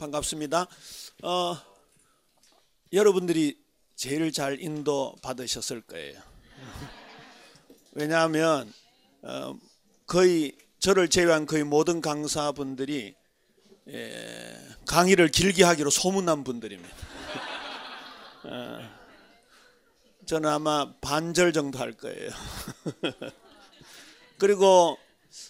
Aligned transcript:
반갑습니다. 0.00 0.66
어, 1.24 1.58
여러분들이 2.90 3.58
제일 3.96 4.32
잘 4.32 4.58
인도 4.58 5.14
받으셨을 5.22 5.82
거예요. 5.82 6.18
왜냐하면 7.92 8.72
어, 9.20 9.54
거의 10.06 10.56
저를 10.78 11.10
제외한 11.10 11.44
거의 11.44 11.64
모든 11.64 12.00
강사분들이 12.00 13.14
예, 13.88 14.56
강의를 14.86 15.28
길게 15.28 15.64
하기로 15.64 15.90
소문난 15.90 16.44
분들입니다. 16.44 16.96
어, 18.44 18.78
저는 20.24 20.48
아마 20.48 20.94
반절 21.02 21.52
정도 21.52 21.78
할 21.78 21.92
거예요. 21.92 22.30
그리고 24.38 24.96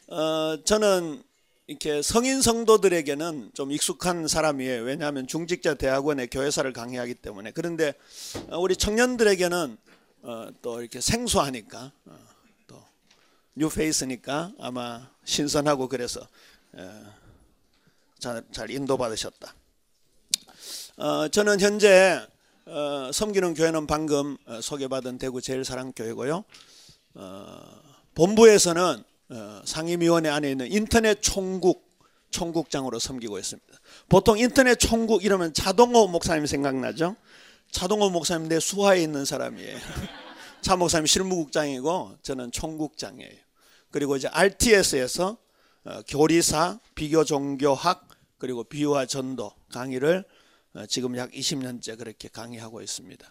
어, 0.08 0.56
저는 0.64 1.22
이렇게 1.70 2.02
성인 2.02 2.42
성도들에게는 2.42 3.52
좀 3.54 3.70
익숙한 3.70 4.26
사람이에요. 4.26 4.82
왜냐하면 4.82 5.28
중직자 5.28 5.74
대학원의 5.74 6.26
교회사를 6.26 6.72
강의하기 6.72 7.14
때문에. 7.14 7.52
그런데 7.52 7.94
어, 8.48 8.58
우리 8.58 8.74
청년들에게는 8.74 9.78
어, 10.22 10.48
또 10.62 10.80
이렇게 10.80 11.00
생소하니까 11.00 11.92
어, 12.06 12.18
또 12.66 12.82
뉴페이스니까 13.54 14.50
아마 14.58 15.08
신선하고 15.22 15.88
그래서 15.88 16.26
잘, 18.18 18.42
잘 18.50 18.70
인도받으셨다. 18.72 19.54
저는 21.30 21.60
현재 21.60 22.26
섬기는 23.12 23.54
교회는 23.54 23.86
방금 23.86 24.36
소개받은 24.60 25.18
대구 25.18 25.40
제일사랑교회고요. 25.40 26.44
본부에서는 28.16 29.04
어, 29.04 29.09
상임위원회 29.64 30.28
안에 30.28 30.50
있는 30.50 30.70
인터넷 30.70 31.20
총국 31.20 31.88
총국장으로 32.30 32.98
섬기고 32.98 33.38
있습니다. 33.38 33.68
보통 34.08 34.38
인터넷 34.38 34.76
총국 34.76 35.24
이러면 35.24 35.52
자동호 35.52 36.08
목사님 36.08 36.46
생각나죠? 36.46 37.16
자동호 37.70 38.10
목사님 38.10 38.48
내 38.48 38.60
수하에 38.60 39.02
있는 39.02 39.24
사람이에요. 39.24 39.78
차 40.62 40.76
목사님 40.76 41.06
실무국장이고 41.06 42.18
저는 42.22 42.52
총국장이에요. 42.52 43.32
그리고 43.90 44.16
이제 44.16 44.28
RTS에서 44.28 45.36
어, 45.84 46.02
교리사, 46.06 46.78
비교 46.94 47.24
종교학 47.24 48.06
그리고 48.38 48.64
비유와 48.64 49.06
전도 49.06 49.52
강의를 49.72 50.24
어, 50.74 50.86
지금 50.86 51.16
약 51.16 51.30
20년째 51.32 51.98
그렇게 51.98 52.28
강의하고 52.28 52.82
있습니다. 52.82 53.28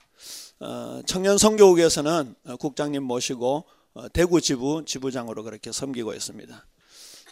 청년 1.05 1.37
선교국에서는 1.37 2.35
국장님 2.59 3.01
모시고 3.03 3.57
어, 3.57 3.78
대구 4.13 4.39
지부 4.41 4.83
지부장으로 4.85 5.43
그렇게 5.43 5.71
섬기고 5.71 6.13
있습니다. 6.13 6.65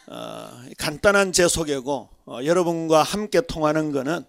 어, 0.10 0.50
간단한 0.78 1.34
제 1.34 1.48
소개고 1.50 2.10
어, 2.26 2.40
여러분과 2.44 3.04
함께 3.04 3.42
통하는 3.42 3.92
것은 3.92 4.26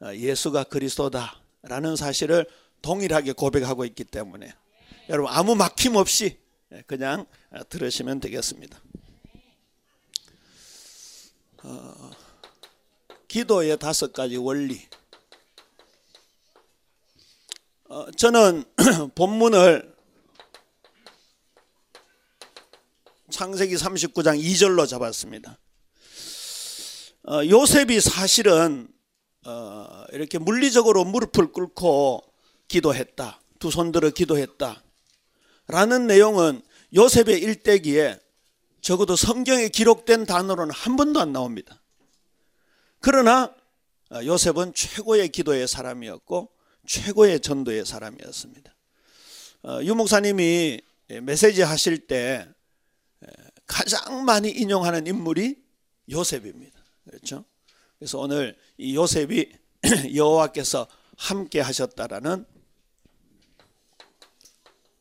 어, 0.00 0.14
예수가 0.14 0.64
그리스도다라는 0.64 1.96
사실을 1.96 2.46
동일하게 2.80 3.32
고백하고 3.32 3.84
있기 3.86 4.04
때문에 4.04 4.54
여러분 5.08 5.32
아무 5.32 5.56
막힘 5.56 5.96
없이 5.96 6.38
그냥 6.86 7.26
어, 7.50 7.68
들으시면 7.68 8.20
되겠습니다. 8.20 8.80
어, 11.64 12.10
기도의 13.26 13.78
다섯 13.78 14.12
가지 14.12 14.36
원리. 14.36 14.80
저는 18.16 18.64
본문을 19.14 19.95
창세기 23.30 23.74
39장 23.74 24.40
2절로 24.40 24.86
잡았습니다. 24.88 25.58
어, 27.28 27.44
요셉이 27.44 28.00
사실은 28.00 28.88
어, 29.44 30.04
이렇게 30.12 30.38
물리적으로 30.38 31.04
무릎을 31.04 31.52
꿇고 31.52 32.22
기도했다. 32.68 33.40
두 33.58 33.70
손 33.70 33.90
들어 33.90 34.10
기도했다. 34.10 34.82
라는 35.68 36.06
내용은 36.06 36.62
요셉의 36.94 37.40
일대기에 37.40 38.20
적어도 38.80 39.16
성경에 39.16 39.68
기록된 39.68 40.26
단어로는 40.26 40.72
한 40.72 40.96
번도 40.96 41.18
안 41.18 41.32
나옵니다. 41.32 41.82
그러나 43.00 43.52
어, 44.12 44.24
요셉은 44.24 44.72
최고의 44.74 45.30
기도의 45.30 45.66
사람이었고 45.66 46.48
최고의 46.86 47.40
전도의 47.40 47.86
사람이었습니다. 47.86 48.74
어, 49.64 49.80
유 49.82 49.96
목사님이 49.96 50.80
메시지 51.22 51.62
하실 51.62 52.06
때 52.06 52.48
가장 53.66 54.24
많이 54.24 54.50
인용하는 54.50 55.06
인물이 55.06 55.56
요셉입니다. 56.10 56.80
그렇죠? 57.04 57.44
그래서 57.98 58.18
오늘 58.18 58.56
이 58.78 58.94
요셉이 58.94 59.52
여호와께서 60.14 60.86
함께 61.16 61.60
하셨다라는 61.60 62.44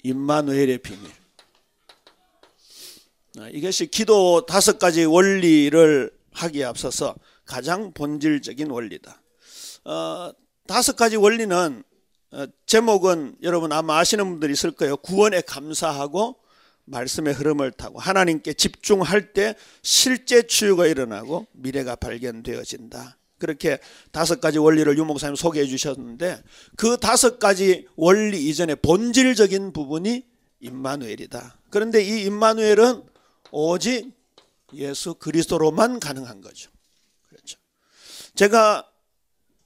임마누엘의 0.04 0.78
비밀. 0.80 1.12
아, 3.40 3.50
이것이 3.50 3.88
기도 3.88 4.46
다섯 4.46 4.80
가지 4.80 5.04
원리를 5.04 6.12
하기에 6.32 6.64
앞서서 6.64 7.16
가장 7.44 7.92
본질적인 7.92 8.70
원리다. 8.70 9.22
어, 9.84 10.32
다섯 10.68 10.96
가지 10.96 11.16
원리는 11.16 11.84
어, 12.32 12.46
제목은 12.66 13.38
여러분 13.44 13.72
아마 13.72 14.00
아시는 14.00 14.26
분들이 14.30 14.54
있을 14.54 14.72
거예요. 14.72 14.98
구원에 14.98 15.42
감사하고 15.42 16.38
말씀의 16.86 17.34
흐름을 17.34 17.72
타고 17.72 18.00
하나님께 18.00 18.54
집중할 18.54 19.34
때 19.34 19.56
실제 19.82 20.44
치유가 20.48 20.86
일어나고 20.88 21.48
미래가 21.54 21.96
발견되어진다. 21.96 23.18
그렇게 23.38 23.80
다섯 24.12 24.40
가지 24.40 24.58
원리를 24.58 24.98
유 24.98 25.06
목사님 25.06 25.36
소개해 25.36 25.66
주셨는데 25.66 26.42
그 26.78 26.98
다섯 26.98 27.38
가지 27.38 27.88
원리 27.96 28.48
이전에 28.48 28.76
본질적인 28.76 29.74
부분이 29.74 30.26
임마누엘이다. 30.62 31.60
그런데 31.70 32.02
이 32.02 32.24
임마누엘은 32.26 33.04
오직 33.52 34.12
예수 34.74 35.16
그리스도로만 35.16 36.00
가능한 36.00 36.42
거죠. 36.42 36.72
그렇죠. 37.28 37.58
제가 38.36 38.90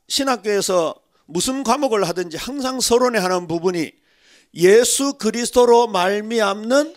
신학교에서 0.08 0.96
무슨 1.26 1.64
과목을 1.64 2.08
하든지 2.08 2.38
항상 2.38 2.82
서론에 2.82 3.20
하는 3.20 3.48
부분이 3.48 3.92
예수 4.56 5.14
그리스도로 5.14 5.88
말미암는 5.88 6.96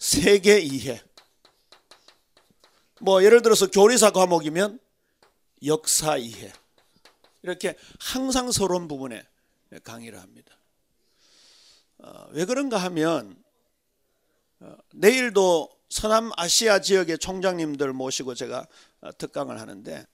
세계 0.00 0.58
이해. 0.58 1.00
뭐 3.00 3.22
예를 3.22 3.42
들어서 3.42 3.70
교리사 3.70 4.10
과목이면 4.10 4.80
역사 5.66 6.16
이해. 6.16 6.52
이렇게 7.42 7.76
항상 8.00 8.50
서론 8.50 8.88
부분에 8.88 9.22
강의를 9.84 10.18
합니다. 10.20 10.56
어, 11.98 12.28
왜 12.30 12.46
그런가 12.46 12.78
하면 12.78 13.42
어, 14.60 14.74
내일도 14.94 15.70
서남 15.90 16.30
아시아 16.36 16.80
지역의 16.80 17.18
총장님들 17.18 17.92
모시고 17.92 18.34
제가 18.34 18.66
어, 19.02 19.16
특강을 19.18 19.60
하는데 19.60 20.06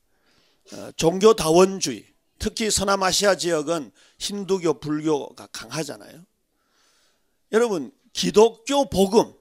어, 0.72 0.90
종교 0.96 1.34
다원주의, 1.34 2.04
특히 2.40 2.72
서남 2.72 3.04
아시아 3.04 3.36
지역은 3.36 3.92
힌두교, 4.18 4.80
불교가 4.80 5.46
강하잖아요. 5.52 6.24
여러분 7.52 7.92
기독교 8.12 8.90
복음 8.90 9.32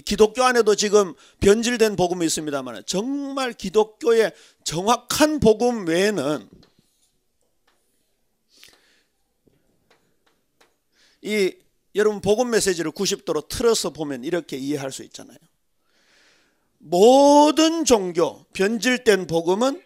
기독교 0.00 0.42
안에도 0.42 0.74
지금 0.74 1.14
변질된 1.40 1.96
복음이 1.96 2.26
있습니다만 2.26 2.84
정말 2.86 3.52
기독교의 3.52 4.32
정확한 4.64 5.40
복음 5.40 5.86
외에는 5.86 6.48
이 11.22 11.54
여러분 11.94 12.20
복음 12.20 12.50
메시지를 12.50 12.92
90도로 12.92 13.48
틀어서 13.48 13.90
보면 13.90 14.22
이렇게 14.24 14.56
이해할 14.56 14.92
수 14.92 15.02
있잖아요. 15.02 15.38
모든 16.78 17.84
종교 17.84 18.44
변질된 18.52 19.26
복음은 19.26 19.82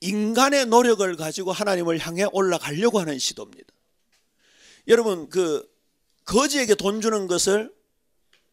인간의 0.00 0.66
노력을 0.66 1.16
가지고 1.16 1.52
하나님을 1.52 1.98
향해 1.98 2.26
올라가려고 2.32 3.00
하는 3.00 3.18
시도입니다. 3.18 3.72
여러분 4.88 5.28
그 5.28 5.66
거지에게 6.24 6.74
돈 6.74 7.00
주는 7.00 7.26
것을 7.26 7.72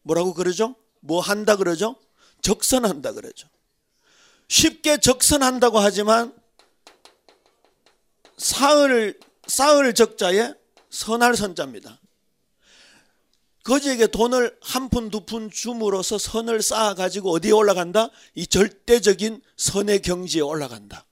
뭐라고 0.05 0.33
그러죠? 0.33 0.75
뭐 0.99 1.19
한다 1.19 1.55
그러죠? 1.55 1.95
적선한다 2.41 3.13
그러죠. 3.13 3.49
쉽게 4.47 4.99
적선한다고 4.99 5.79
하지만 5.79 6.33
사흘 8.37 9.19
사흘 9.47 9.93
적자에 9.95 10.53
선할 10.91 11.35
선자입니다. 11.35 11.99
거지에게 13.63 14.07
돈을 14.07 14.55
한 14.61 14.89
푼 14.89 15.09
두푼 15.09 15.49
줌으로써 15.49 16.19
선을 16.19 16.61
쌓아 16.61 16.93
가지고 16.93 17.31
어디에 17.31 17.51
올라간다? 17.51 18.09
이 18.35 18.45
절대적인 18.45 19.41
선의 19.57 20.03
경지에 20.03 20.41
올라간다. 20.41 21.05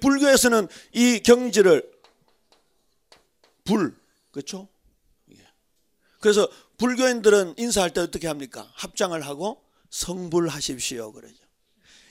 불교에서는 0.00 0.66
이 0.94 1.20
경지를 1.20 1.88
불 3.64 3.96
그렇죠? 4.32 4.68
그래서 6.20 6.48
불교인들은 6.78 7.54
인사할 7.58 7.92
때 7.92 8.00
어떻게 8.00 8.26
합니까? 8.26 8.70
합장을 8.74 9.20
하고 9.26 9.62
성불하십시오 9.90 11.12
그러죠. 11.12 11.36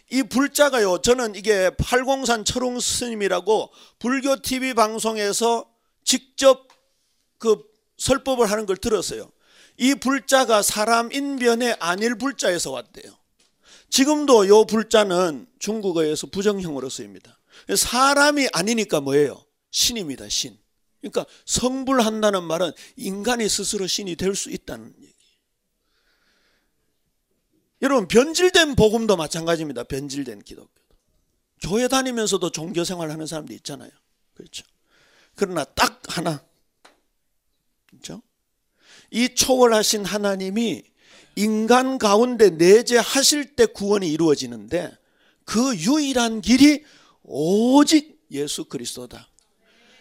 이 0.09 0.23
불자가요. 0.23 0.99
저는 0.99 1.35
이게 1.35 1.69
팔공산 1.77 2.45
철웅 2.45 2.79
스님이라고 2.79 3.71
불교 3.99 4.37
TV 4.37 4.73
방송에서 4.73 5.69
직접 6.03 6.67
그 7.37 7.61
설법을 7.97 8.49
하는 8.49 8.65
걸 8.65 8.77
들었어요. 8.77 9.29
이 9.77 9.95
불자가 9.95 10.61
사람 10.61 11.11
인변의 11.11 11.77
안일 11.79 12.15
불자에서 12.17 12.71
왔대요. 12.71 13.17
지금도 13.89 14.47
요 14.47 14.65
불자는 14.65 15.47
중국어에서 15.59 16.27
부정형으로 16.27 16.89
쓰입니다. 16.89 17.39
사람이 17.75 18.49
아니니까 18.53 19.01
뭐예요? 19.01 19.43
신입니다, 19.71 20.29
신. 20.29 20.57
그러니까 20.99 21.25
성불한다는 21.45 22.43
말은 22.43 22.71
인간이 22.95 23.47
스스로 23.47 23.87
신이 23.87 24.15
될 24.15 24.35
수 24.35 24.49
있다는 24.49 24.93
얘기. 25.01 25.13
여러분 27.81 28.07
변질된 28.07 28.75
복음도 28.75 29.15
마찬가지입니다. 29.15 29.83
변질된 29.83 30.41
기독교. 30.41 30.71
교회 31.61 31.87
다니면서도 31.87 32.51
종교 32.51 32.83
생활하는 32.83 33.27
사람도 33.27 33.53
있잖아요. 33.55 33.91
그렇죠. 34.33 34.63
그러나 35.35 35.63
딱 35.63 36.01
하나. 36.07 36.43
그렇죠? 37.89 38.21
이 39.11 39.33
초월하신 39.33 40.05
하나님이 40.05 40.83
인간 41.35 41.97
가운데 41.99 42.49
내재하실 42.49 43.55
때 43.55 43.67
구원이 43.67 44.11
이루어지는데 44.11 44.97
그 45.45 45.75
유일한 45.77 46.41
길이 46.41 46.83
오직 47.23 48.25
예수 48.31 48.65
그리스도다. 48.65 49.29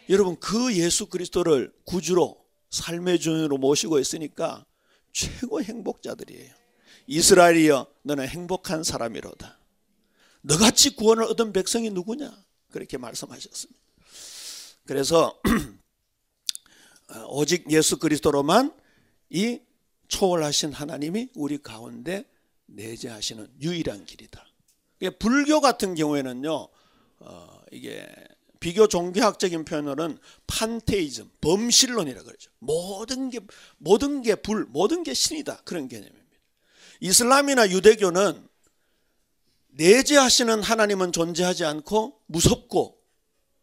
여러분 0.09 0.37
그 0.39 0.75
예수 0.75 1.07
그리스도를 1.07 1.73
구주로 1.85 2.45
삶의 2.71 3.19
주인으로 3.21 3.59
모시고 3.59 3.99
있으니까 3.99 4.65
최고 5.13 5.63
행복자들이에요. 5.63 6.55
이스라엘이여 7.07 7.87
너는 8.03 8.29
행복한 8.29 8.83
사람이로다. 8.83 9.59
너같이 10.43 10.95
구원을 10.95 11.25
얻은 11.25 11.53
백성이 11.53 11.91
누구냐? 11.91 12.33
그렇게 12.71 12.99
말씀하셨습니다. 12.99 13.81
그래서 14.85 15.41
오직 17.29 17.71
예수 17.71 17.99
그리스도로만 17.99 18.73
이 19.31 19.61
초월하신 20.09 20.73
하나님이 20.73 21.31
우리 21.35 21.59
가운데 21.59 22.25
내재하시는 22.67 23.49
유일한 23.61 24.05
길이다. 24.05 24.45
불교 25.19 25.61
같은 25.61 25.95
경우에는요, 25.95 26.69
어, 27.19 27.61
이게 27.73 28.07
비교 28.61 28.89
종교학적인 28.89 29.65
표현으로는 29.65 30.19
판테이즘, 30.47 31.31
범실론이라 31.41 32.23
그러죠. 32.23 32.51
모든 32.59 33.31
게 33.31 33.41
모든 33.79 34.23
게 34.23 34.35
불, 34.35 34.67
모든 34.67 35.03
게 35.03 35.15
신이다 35.15 35.63
그런 35.65 35.89
개념입니다. 35.89 36.27
이슬람이나 37.01 37.71
유대교는 37.71 38.49
내재하시는 39.69 40.63
하나님은 40.63 41.13
존재하지 41.13 41.65
않고 41.65 42.23
무섭고 42.27 42.97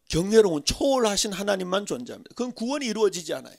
경외로운 0.10 0.64
초월하신 0.64 1.34
하나님만 1.34 1.86
존재합니다. 1.88 2.36
그건 2.36 2.54
구원이 2.54 2.86
이루어지지 2.86 3.34
않아요. 3.34 3.58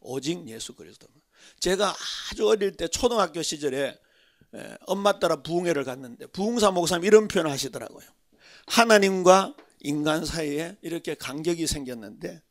오직 0.00 0.48
예수 0.48 0.74
그리스도만. 0.74 1.14
제가 1.60 1.94
아주 2.30 2.48
어릴 2.48 2.76
때 2.76 2.88
초등학교 2.88 3.40
시절에 3.42 3.96
엄마 4.86 5.18
따라 5.18 5.42
부흥회를 5.42 5.84
갔는데 5.84 6.26
부흥사 6.26 6.72
목사님 6.72 7.04
이런 7.04 7.28
표현을 7.28 7.50
하시더라고요. 7.50 8.04
하나님과 8.66 9.54
인간 9.86 10.24
사이에 10.24 10.76
이렇게 10.82 11.14
간격이 11.14 11.66
생겼는데 11.66 12.42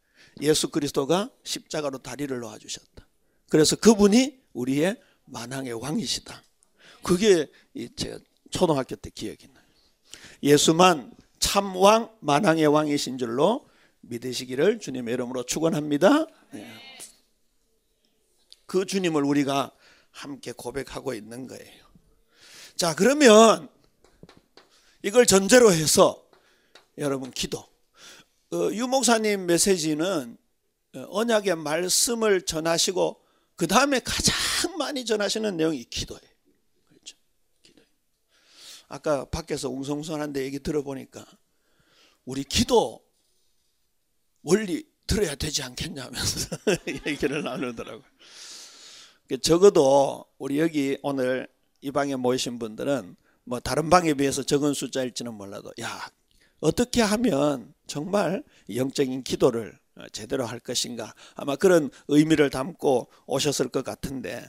예수 0.42 0.70
그리스도가 0.70 1.30
십자가로 1.44 2.00
다리를 2.00 2.38
놓아 2.40 2.58
주셨다. 2.58 3.08
그래서 3.50 3.76
그분이 3.76 4.42
우리의 4.54 5.00
만왕의 5.26 5.74
왕이시다. 5.74 6.44
그게 7.04 7.48
제가 7.96 8.20
초등학교 8.50 8.96
때 8.96 9.10
기억이 9.10 9.48
나요. 9.48 9.66
예수만 10.42 11.14
참왕 11.40 12.16
만왕의 12.22 12.68
왕이신 12.68 13.18
줄로 13.18 13.68
믿으시기를 14.02 14.80
주님의 14.80 15.14
이름으로 15.16 15.44
축원합니다. 15.44 16.28
네. 16.52 16.74
그 18.66 18.86
주님을 18.86 19.24
우리가 19.24 19.72
함께 20.12 20.52
고백하고 20.52 21.14
있는 21.14 21.48
거예요. 21.48 21.86
자, 22.76 22.96
그러면 22.96 23.70
이걸 25.02 25.26
전제로 25.26 25.72
해서 25.72 26.25
여러분 26.98 27.32
기도. 27.32 27.60
어, 28.54 28.70
유 28.74 28.88
목사님 28.88 29.46
메시지는 29.46 30.38
어, 30.96 31.06
언약의 31.10 31.56
말씀을 31.56 32.42
전하시고 32.44 33.22
그 33.56 33.68
다음에 33.68 34.00
가장 34.00 34.36
많이 34.78 35.06
전하시는 35.06 35.58
내용이 35.58 35.84
기도예요. 35.86 36.22
그렇죠? 36.88 37.18
기도. 37.64 37.82
아까 38.88 39.26
밖에서 39.26 39.70
웅성성한데 39.70 40.44
얘기 40.44 40.60
들어보니까 40.60 41.26
우리 42.26 42.44
기도 42.44 43.04
원리 44.44 44.84
들어야 45.08 45.36
되지 45.36 45.64
않겠냐면서 45.64 46.58
얘기를 47.08 47.44
나누더라고요. 47.44 48.04
그 49.28 49.40
적어도 49.40 50.26
우리 50.38 50.60
여기 50.60 50.98
오늘 51.02 51.48
이 51.82 51.92
방에 51.92 52.16
모이신 52.16 52.60
분들은 52.60 53.16
뭐 53.44 53.60
다른 53.60 53.90
방에 53.90 54.14
비해서 54.14 54.44
적은 54.44 54.74
숫자일지는 54.74 55.34
몰라도 55.34 55.72
야 55.82 56.10
어떻게 56.66 57.04
하면 57.04 57.74
정말 57.86 58.44
영적인 58.74 59.24
기도를 59.24 59.78
제대로 60.12 60.46
할 60.46 60.60
것인가 60.60 61.14
아마 61.36 61.56
그런 61.56 61.92
의미를 62.08 62.50
담고 62.50 63.08
오셨을 63.28 63.70
것 63.70 63.86
같은데 63.86 64.44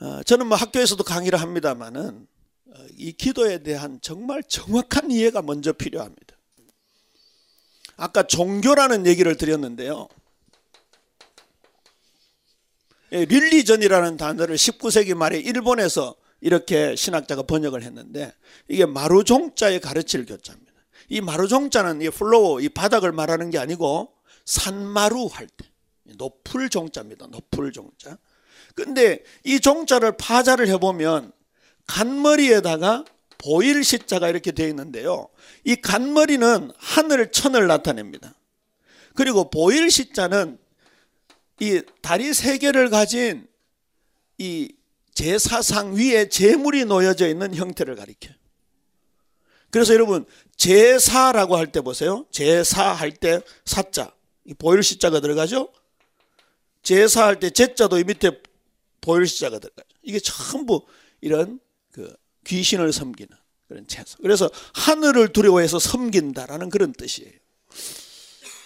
어, 0.00 0.22
저는 0.22 0.46
뭐 0.46 0.56
학교에서도 0.58 1.02
강의를 1.02 1.40
합니다만은 1.40 2.26
어, 2.66 2.86
이 2.96 3.12
기도에 3.12 3.62
대한 3.62 4.00
정말 4.02 4.42
정확한 4.42 5.10
이해가 5.10 5.40
먼저 5.42 5.72
필요합니다. 5.72 6.36
아까 7.96 8.26
종교라는 8.26 9.06
얘기를 9.06 9.36
드렸는데요. 9.36 10.08
예, 13.12 13.24
religion이라는 13.24 14.16
단어를 14.18 14.56
19세기 14.56 15.14
말에 15.14 15.38
일본에서 15.38 16.14
이렇게 16.40 16.96
신학자가 16.96 17.42
번역을 17.42 17.82
했는데 17.82 18.32
이게 18.68 18.86
마루종자의 18.86 19.80
가르칠 19.80 20.26
교자입니다. 20.26 20.72
이 21.08 21.20
마루종자는 21.20 22.02
이 22.02 22.10
floor, 22.10 22.62
이 22.62 22.68
바닥을 22.68 23.12
말하는 23.12 23.50
게 23.50 23.58
아니고 23.58 24.12
산마루 24.44 25.28
할 25.32 25.46
때 25.46 25.70
높을 26.16 26.68
종자입니다. 26.68 27.26
높을 27.28 27.72
종자. 27.72 28.18
근데 28.74 29.22
이 29.44 29.60
종자를 29.60 30.16
파자를 30.16 30.68
해보면 30.68 31.32
간머리에다가 31.86 33.04
보일 33.38 33.84
시자가 33.84 34.28
이렇게 34.28 34.52
되어 34.52 34.68
있는데요. 34.68 35.28
이 35.64 35.76
간머리는 35.76 36.72
하늘 36.76 37.32
천을 37.32 37.66
나타냅니다. 37.66 38.34
그리고 39.14 39.50
보일 39.50 39.90
시자는 39.90 40.58
이 41.58 41.82
다리 42.00 42.32
세 42.32 42.58
개를 42.58 42.90
가진 42.90 43.46
이 44.38 44.72
제사상 45.14 45.94
위에 45.96 46.28
재물이 46.28 46.84
놓여져 46.84 47.28
있는 47.28 47.54
형태를 47.54 47.96
가리켜요. 47.96 48.34
그래서 49.70 49.94
여러분 49.94 50.24
제사라고 50.56 51.56
할 51.56 51.66
때 51.72 51.80
보세요. 51.80 52.26
제사 52.30 52.92
할 52.92 53.12
때 53.12 53.40
사자 53.64 54.12
보일 54.58 54.82
시자가 54.82 55.20
들어가죠. 55.20 55.72
제사 56.82 57.26
할 57.26 57.38
때 57.38 57.50
제자도 57.50 57.98
이 57.98 58.04
밑에 58.04 58.42
보일 59.00 59.26
시자가 59.26 59.58
들어가죠. 59.58 59.88
이게 60.02 60.18
전부 60.18 60.86
이런 61.20 61.60
그 61.92 62.14
귀신을 62.46 62.92
섬기는 62.92 63.28
그런 63.68 63.86
제사. 63.86 64.16
그래서 64.22 64.50
하늘을 64.74 65.32
두려워해서 65.32 65.78
섬긴다라는 65.78 66.70
그런 66.70 66.92
뜻이에요. 66.92 67.32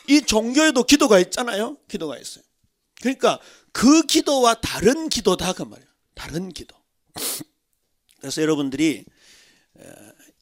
이 0.09 0.23
종교에도 0.23 0.85
기도가 0.85 1.19
있잖아요. 1.19 1.77
기도가 1.89 2.19
있어요. 2.19 2.45
그러니까 3.01 3.39
그 3.73 4.03
기도와 4.03 4.55
다른 4.55 5.09
기도다 5.09 5.53
그 5.53 5.63
말이에요. 5.63 5.94
다른 6.15 6.51
기도. 6.51 6.77
그래서 8.21 8.43
여러분들이 8.43 9.05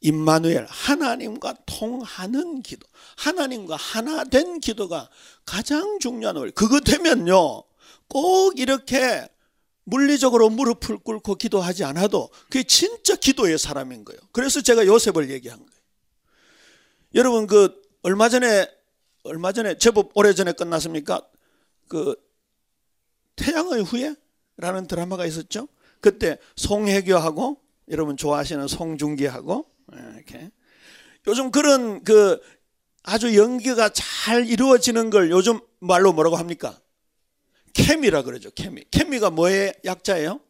임마누엘 0.00 0.66
하나님과 0.68 1.56
통하는 1.66 2.62
기도, 2.62 2.86
하나님과 3.16 3.76
하나 3.76 4.24
된 4.24 4.60
기도가 4.60 5.08
가장 5.44 5.98
중요한 6.00 6.36
원 6.36 6.52
그거 6.52 6.80
되면요, 6.80 7.64
꼭 8.08 8.58
이렇게 8.58 9.28
물리적으로 9.84 10.50
무릎을 10.50 10.98
꿇고 10.98 11.36
기도하지 11.36 11.84
않아도 11.84 12.30
그게 12.44 12.62
진짜 12.62 13.16
기도의 13.16 13.58
사람인 13.58 14.04
거예요. 14.04 14.20
그래서 14.32 14.60
제가 14.60 14.86
요셉을 14.86 15.30
얘기한 15.30 15.58
거예요. 15.58 15.72
여러분 17.14 17.46
그 17.46 17.82
얼마 18.02 18.28
전에 18.28 18.68
얼마 19.24 19.52
전에 19.52 19.78
제법 19.78 20.10
오래 20.14 20.34
전에 20.34 20.52
끝났습니까? 20.52 21.22
그 21.88 22.14
태양의 23.36 23.82
후예 23.82 24.14
라는 24.56 24.86
드라마가 24.86 25.26
있었죠. 25.26 25.68
그때 26.00 26.38
송혜교하고 26.56 27.60
여러분 27.90 28.16
좋아하시는 28.16 28.68
송중기하고 28.68 29.66
예, 29.94 29.98
이렇게 30.16 30.50
요즘 31.26 31.50
그런 31.50 32.02
그 32.04 32.40
아주 33.02 33.36
연기가 33.36 33.90
잘 33.90 34.46
이루어지는 34.46 35.10
걸 35.10 35.30
요즘 35.30 35.60
말로 35.80 36.12
뭐라고 36.12 36.36
합니까? 36.36 36.78
케미라 37.72 38.22
그러죠. 38.22 38.50
케미. 38.50 38.84
케미가 38.90 39.30
뭐의 39.30 39.74
약자예요? 39.84 40.40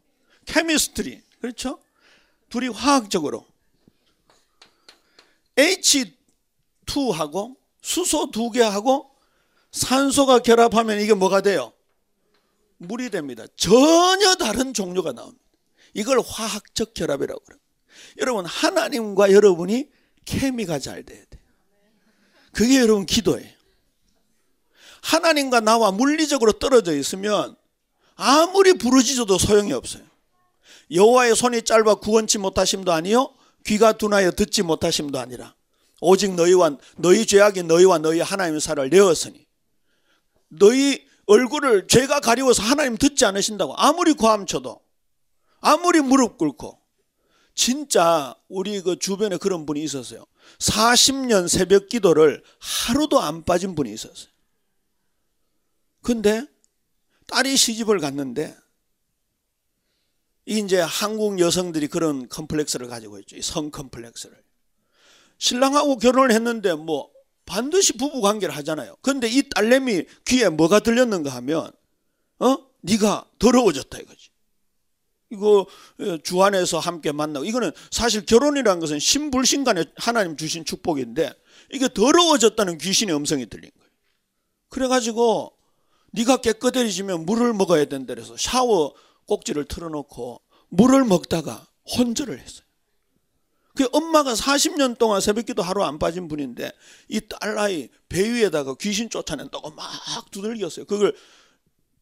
케미스트리. 0.47 1.23
그렇죠? 1.41 1.79
둘이 2.49 2.69
화학적으로 2.69 3.47
H2하고 5.57 7.57
수소 7.81 8.31
두 8.31 8.51
개하고 8.51 9.11
산소가 9.71 10.41
결합하면 10.41 11.01
이게 11.01 11.15
뭐가 11.15 11.41
돼요? 11.41 11.73
물이 12.87 13.11
됩니다. 13.11 13.45
전혀 13.57 14.35
다른 14.35 14.75
종류가 14.75 15.13
나옵니다. 15.13 15.43
이걸 15.95 16.21
화학적 16.21 16.95
결합이라고 16.95 17.41
그래요. 17.41 17.61
여러분 18.19 18.47
하나님과 18.47 19.33
여러분이 19.33 19.89
케미가 20.25 20.79
잘 20.79 21.03
돼야 21.03 21.25
돼요. 21.31 21.43
그게 22.53 22.81
여러분 22.81 23.07
기도예요. 23.07 23.51
하나님과 25.03 25.61
나와 25.61 25.91
물리적으로 25.91 26.53
떨어져 26.53 26.95
있으면 26.97 27.57
아무리 28.15 28.75
부르짖어도 28.75 29.39
소용이 29.39 29.73
없어요. 29.73 30.05
여호와의 30.91 31.35
손이 31.35 31.63
짧아 31.63 31.97
구원치 31.97 32.39
못하심도 32.39 32.93
아니요 32.93 33.35
귀가 33.65 33.93
둔하여 33.93 34.33
듣지 34.33 34.63
못하심도 34.63 35.19
아니라 35.19 35.55
오직 36.01 36.35
너희와 36.35 36.77
너희 36.97 37.25
죄악이 37.25 37.63
너희와 37.63 37.99
너희 37.99 38.21
하나님의 38.21 38.61
살을 38.61 38.91
내었으니 38.91 39.47
너희 40.49 41.07
얼굴을 41.33 41.87
죄가 41.87 42.21
가리워서 42.21 42.63
하나님 42.63 42.97
듣지 42.97 43.25
않으신다고 43.25 43.75
아무리 43.77 44.13
고함쳐도 44.13 44.81
아무리 45.61 46.01
무릎 46.01 46.37
꿇고 46.37 46.79
진짜 47.55 48.35
우리 48.49 48.81
그 48.83 48.99
주변에 48.99 49.37
그런 49.39 49.65
분이 49.65 49.83
있었어요. 49.83 50.27
40년 50.59 51.49
새벽 51.49 51.89
기도를 51.89 52.43
하루도 52.59 53.21
안 53.21 53.45
빠진 53.45 53.75
분이 53.75 53.93
있었어요. 53.93 54.31
근데 56.03 56.47
딸이 57.29 57.57
시집을 57.57 57.99
갔는데 58.01 58.57
이제 60.45 60.81
한국 60.81 61.39
여성들이 61.39 61.89
그런 61.89 62.29
컴플렉스를 62.29 62.89
가지고 62.89 63.19
있죠. 63.21 63.41
성 63.41 63.71
컴플렉스를. 63.71 64.43
신랑하고 65.39 65.97
결혼을 65.99 66.33
했는데 66.33 66.75
뭐 66.75 67.12
반드시 67.47 67.95
부부 67.95 68.21
관계를 68.21 68.55
하잖아요. 68.57 68.97
근데 69.03 69.29
이 69.29 69.49
딸내미 69.49 70.05
귀에 70.27 70.49
뭐가 70.49 70.81
들렸는가 70.81 71.31
하면 71.31 71.71
어? 72.39 72.57
네가 72.83 73.27
더러워졌다 73.39 73.99
이거지. 73.99 74.31
이거 75.31 75.67
어, 76.01 76.19
주 76.23 76.43
안에서 76.43 76.79
함께 76.79 77.11
만나고 77.11 77.47
이거는 77.47 77.73
사실 77.91 78.27
결혼이라는 78.27 78.81
것은 78.81 78.99
신불신 78.99 79.65
간에 79.65 79.85
하나님 79.97 80.37
주신 80.37 80.65
축복인데 80.65 81.33
이게 81.73 81.89
더러워졌다는 81.93 82.79
귀신의 82.79 83.17
음성이 83.17 83.47
들린 83.47 83.71
거예요. 83.79 83.91
그래가지고 84.69 85.53
네가 86.13 86.39
깨끗해지면 86.39 87.25
물을 87.25 87.53
먹어야 87.55 87.87
된다 87.87 88.15
그래서 88.15 88.37
샤워 88.37 88.95
꼭지를 89.27 89.65
틀어놓고 89.65 90.43
물을 90.69 91.05
먹다가 91.05 91.67
혼절을 91.97 92.39
했어요. 92.39 92.67
그 93.75 93.89
엄마가 93.93 94.35
40년 94.35 94.99
동안 94.99 95.21
새벽기도 95.21 95.63
하루 95.63 95.83
안 95.83 95.99
빠진 95.99 96.29
분인데 96.29 96.71
이 97.09 97.21
딸아이 97.21 97.89
배 98.09 98.31
위에다가 98.31 98.75
귀신 98.81 99.09
쫓아낸다고 99.09 99.71
막 99.71 99.91
두들겼어요. 100.31 100.85
그걸 100.85 101.17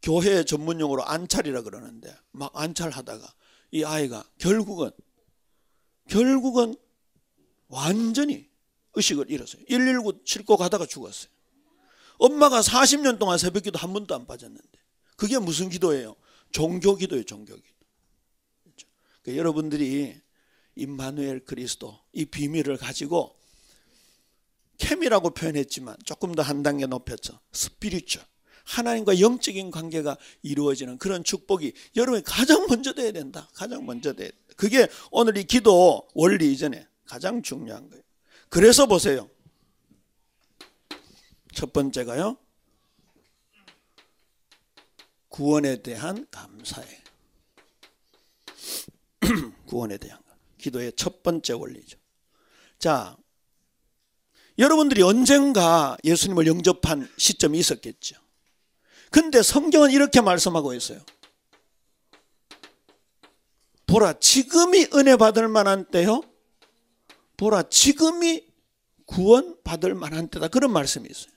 교회 0.03 0.45
전문용어로 0.45 1.05
안찰이라 1.05 1.63
그러는데 1.63 2.15
막 2.33 2.51
안찰하다가 2.55 3.33
이 3.73 3.85
아이가 3.85 4.25
결국은 4.39 4.91
결국은 6.09 6.75
완전히 7.69 8.49
의식을 8.95 9.31
잃었어요. 9.31 9.63
119 9.69 10.23
싣고 10.25 10.57
가다가 10.57 10.87
죽었어요. 10.87 11.31
엄마가 12.19 12.61
40년 12.61 13.19
동안 13.19 13.39
새벽기도 13.39 13.79
한 13.79 13.93
번도 13.93 14.15
안 14.15 14.27
빠졌는데 14.27 14.69
그게 15.17 15.39
무슨 15.39 15.69
기도예요? 15.69 16.17
종교 16.51 16.97
기도예요, 16.97 17.25
종교 17.25 17.55
기도. 17.55 17.69
그러니까 19.23 19.39
여러분들이 19.39 20.21
임마누엘 20.81 21.45
그리스도 21.45 22.01
이 22.13 22.25
비밀을 22.25 22.77
가지고 22.77 23.37
캠이라고 24.79 25.31
표현했지만 25.31 25.97
조금 26.05 26.35
더 26.35 26.43
한 26.43 26.63
단계 26.63 26.87
높였죠. 26.87 27.39
스피리추 27.53 28.21
하나님과 28.65 29.21
영적인 29.21 29.71
관계가 29.71 30.17
이루어지는 30.43 30.99
그런 30.99 31.25
축복이 31.25 31.73
여러분이 31.97 32.25
가장 32.25 32.67
먼저 32.69 32.93
돼야 32.93 33.13
된다. 33.13 33.49
가장 33.55 33.85
먼저 33.85 34.13
된다. 34.13 34.35
그게 34.57 34.89
오늘 35.11 35.37
이 35.37 35.45
기도 35.45 36.09
원리 36.15 36.53
이전에 36.53 36.87
가장 37.05 37.43
중요한 37.43 37.89
거예요. 37.91 38.03
그래서 38.49 38.87
보세요. 38.87 39.29
첫 41.53 41.73
번째가요. 41.73 42.37
구원에 45.29 45.83
대한 45.83 46.27
감사예요. 46.31 47.01
구원에 49.67 49.97
대한 49.99 50.21
거. 50.23 50.30
기도의 50.61 50.93
첫 50.97 51.23
번째 51.23 51.55
원리죠. 51.55 51.99
자, 52.79 53.17
여러분들이 54.59 55.03
언젠가 55.03 55.97
예수님을 56.05 56.47
영접한 56.47 57.11
시점이 57.17 57.59
있었겠죠. 57.59 58.17
근데 59.11 59.43
성경은 59.43 59.91
이렇게 59.91 60.21
말씀하고 60.21 60.75
있어요. 60.75 61.01
보라, 63.87 64.21
지금이 64.21 64.89
은혜 64.95 65.17
받을 65.17 65.49
만한 65.49 65.85
때요. 65.87 66.23
보라, 67.37 67.65
지금이 67.65 68.47
구원 69.07 69.57
받을 69.65 69.95
만한 69.95 70.29
때다. 70.29 70.49
그런 70.49 70.73
말씀이 70.73 71.09
있어요. 71.11 71.33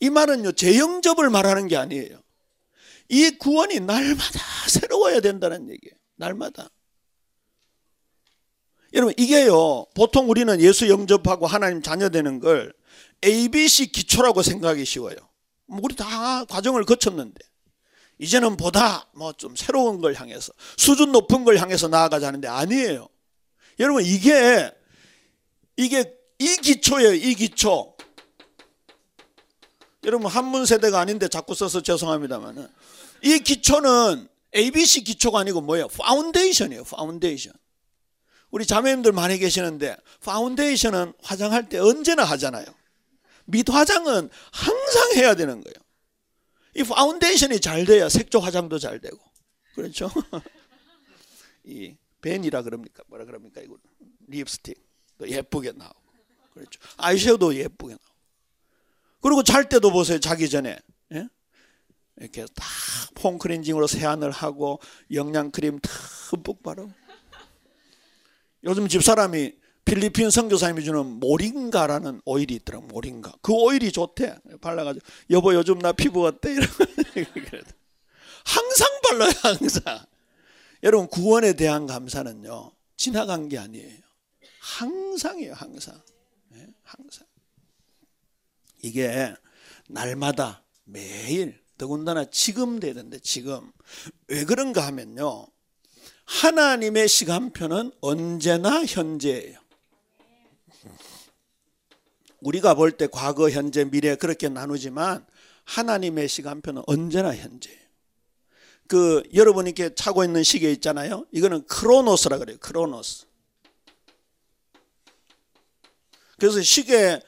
이 0.00 0.08
말은요, 0.08 0.52
재영접을 0.52 1.28
말하는 1.28 1.68
게 1.68 1.76
아니에요. 1.76 2.22
이 3.08 3.30
구원이 3.30 3.80
날마다 3.80 4.40
새로워야 4.68 5.20
된다는 5.20 5.68
얘기예요. 5.68 5.94
날마다. 6.16 6.70
여러분, 8.94 9.14
이게요, 9.16 9.86
보통 9.94 10.30
우리는 10.30 10.60
예수 10.60 10.88
영접하고 10.88 11.46
하나님 11.46 11.82
자녀 11.82 12.08
되는 12.08 12.40
걸 12.40 12.72
ABC 13.24 13.92
기초라고 13.92 14.42
생각하기 14.42 14.84
쉬워요. 14.84 15.16
뭐 15.66 15.80
우리 15.82 15.96
다 15.96 16.44
과정을 16.44 16.84
거쳤는데 16.84 17.40
이제는 18.18 18.56
보다 18.56 19.06
뭐 19.14 19.32
좀 19.32 19.56
새로운 19.56 20.00
걸 20.00 20.14
향해서 20.14 20.52
수준 20.76 21.12
높은 21.12 21.44
걸 21.44 21.58
향해서 21.58 21.88
나아가자는데 21.88 22.48
아니에요. 22.48 23.08
여러분 23.80 24.04
이게 24.04 24.70
이게 25.76 26.14
이 26.38 26.56
기초예요. 26.56 27.14
이 27.14 27.34
기초. 27.34 27.96
여러분 30.04 30.30
한문 30.30 30.66
세대가 30.66 31.00
아닌데 31.00 31.28
자꾸 31.28 31.54
써서 31.54 31.82
죄송합니다만은 31.82 32.68
이 33.24 33.38
기초는 33.40 34.28
ABC 34.54 35.02
기초가 35.04 35.40
아니고 35.40 35.60
뭐예요? 35.62 35.88
Foundation이에요. 35.88 36.84
Foundation. 36.84 37.52
우리 38.50 38.64
자매님들 38.66 39.12
많이 39.12 39.38
계시는데 39.38 39.96
파운데이션은 40.22 41.12
화장할 41.22 41.68
때 41.68 41.78
언제나 41.78 42.24
하잖아요. 42.24 42.66
밑 43.46 43.68
화장은 43.68 44.28
항상 44.52 45.12
해야 45.16 45.34
되는 45.34 45.60
거예요. 45.60 45.74
이 46.74 46.82
파운데이션이 46.82 47.60
잘 47.60 47.84
돼야 47.84 48.08
색조 48.08 48.40
화장도 48.40 48.78
잘 48.78 49.00
되고. 49.00 49.18
그렇죠? 49.74 50.10
이 51.64 51.96
벤이라 52.22 52.62
그럽니까? 52.62 53.02
뭐라 53.08 53.24
그럽니까? 53.24 53.60
이거 53.60 53.76
립스틱도 54.28 55.28
예쁘게 55.28 55.72
나오고. 55.72 56.00
그렇죠. 56.54 56.80
아이섀도우 56.96 57.54
예쁘게 57.54 57.92
나오고. 57.94 58.16
그리고 59.20 59.42
잘 59.42 59.68
때도 59.68 59.90
보세요. 59.90 60.18
자기 60.20 60.48
전에. 60.48 60.78
예? 61.12 61.28
이렇게 62.18 62.46
다 62.54 62.64
폼 63.16 63.38
크렌징으로 63.38 63.86
세안을 63.86 64.30
하고 64.30 64.78
영양 65.12 65.50
크림 65.50 65.80
듬뿍 66.30 66.62
바르고. 66.62 66.92
요즘 68.66 68.88
집사람이 68.88 69.52
필리핀 69.84 70.30
선교사님이 70.30 70.84
주는 70.84 71.06
모링가라는 71.06 72.20
오일이 72.24 72.56
있더라 72.56 72.80
모링가. 72.80 73.34
그 73.40 73.52
오일이 73.52 73.92
좋대. 73.92 74.36
발라가지고 74.60 75.06
여보 75.30 75.54
요즘 75.54 75.78
나 75.78 75.92
피부 75.92 76.26
어때? 76.26 76.52
이러고 76.52 76.72
항상 78.44 78.88
발라요 79.08 79.32
항상. 79.42 80.04
여러분 80.82 81.08
구원에 81.08 81.52
대한 81.52 81.86
감사는요 81.86 82.72
지나간 82.96 83.48
게 83.48 83.58
아니에요. 83.58 84.00
항상이에요 84.60 85.54
항상. 85.54 86.02
네, 86.48 86.66
항상. 86.82 87.26
이게 88.82 89.32
날마다 89.88 90.64
매일 90.82 91.62
더군다나 91.78 92.24
지금 92.24 92.80
되는데 92.80 93.20
지금 93.20 93.70
왜 94.26 94.44
그런가 94.44 94.84
하면요 94.86 95.46
하나님의 96.26 97.08
시간표는 97.08 97.92
언제나 98.00 98.84
현재예요. 98.84 99.58
우리가 102.40 102.74
볼 102.74 102.92
때 102.92 103.06
과거, 103.06 103.50
현재, 103.50 103.84
미래 103.84 104.14
그렇게 104.16 104.48
나누지만 104.48 105.26
하나님의 105.64 106.28
시간표는 106.28 106.82
언제나 106.86 107.34
현재예요. 107.34 107.80
그 108.88 109.22
여러분이 109.34 109.70
이렇게 109.70 109.94
차고 109.94 110.22
있는 110.24 110.42
시계 110.44 110.70
있잖아요. 110.72 111.26
이거는 111.32 111.66
크로노스라 111.66 112.38
그래요. 112.38 112.56
크로노스. 112.60 113.26
그래서 116.38 116.60
시계 116.62 117.20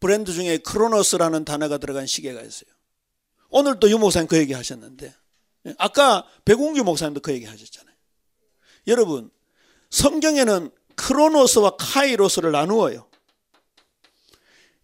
브랜드 0.00 0.32
중에 0.32 0.58
크로노스라는 0.58 1.44
단어가 1.44 1.78
들어간 1.78 2.06
시계가 2.06 2.42
있어요. 2.42 2.70
오늘 3.50 3.80
또 3.80 3.88
유 3.88 3.96
목사님 3.98 4.28
그 4.28 4.36
얘기 4.36 4.52
하셨는데 4.52 5.14
아까 5.78 6.26
백운규 6.44 6.84
목사님도 6.84 7.20
그 7.20 7.32
얘기 7.32 7.46
하셨잖아요. 7.46 7.87
여러분 8.88 9.30
성경에는 9.90 10.70
크로노스와 10.96 11.76
카이로스를 11.76 12.50
나누어요. 12.50 13.08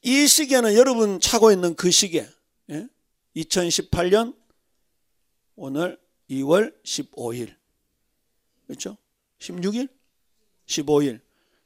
이 0.03 0.27
시계는 0.27 0.75
여러분 0.75 1.19
차고 1.19 1.51
있는 1.51 1.75
그 1.75 1.91
시계. 1.91 2.29
예? 2.71 2.87
2018년 3.37 4.37
오늘 5.57 5.99
2월 6.31 6.75
15일. 6.85 7.55
그렇죠? 8.67 8.97
16일? 9.41 9.89
15일. 10.67 11.21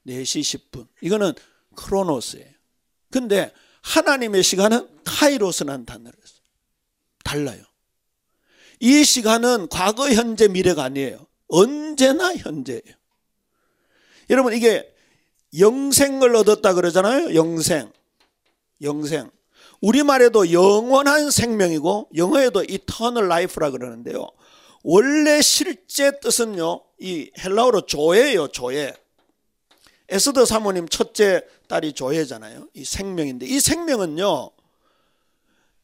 4시 0.06 0.70
10분. 0.70 0.88
이거는 1.02 1.34
크로노스예요. 1.74 2.50
근데 3.10 3.52
하나님의 3.82 4.42
시간은 4.42 5.02
카이로스라는 5.04 5.84
써요. 6.24 6.44
달라요. 7.24 7.62
이 8.80 9.04
시간은 9.04 9.68
과거, 9.68 10.08
현재, 10.10 10.48
미래가 10.48 10.84
아니에요. 10.84 11.27
언제나 11.48 12.34
현재예요. 12.34 12.82
여러분 14.30 14.52
이게 14.52 14.94
영생을 15.58 16.36
얻었다 16.36 16.74
그러잖아요. 16.74 17.34
영생. 17.34 17.90
영생. 18.82 19.30
우리말에도 19.80 20.52
영원한 20.52 21.30
생명이고 21.30 22.10
영어에도 22.16 22.62
eternal 22.62 23.26
life라 23.26 23.70
그러는데요. 23.70 24.28
원래 24.82 25.40
실제 25.40 26.18
뜻은요. 26.20 26.82
이 27.00 27.30
헬라어로 27.38 27.82
조예요. 27.82 28.48
조예. 28.48 28.94
에스더 30.08 30.44
사모님 30.44 30.88
첫째 30.88 31.42
딸이 31.68 31.92
조예잖아요. 31.92 32.68
이 32.74 32.84
생명인데 32.84 33.46
이 33.46 33.60
생명은요. 33.60 34.50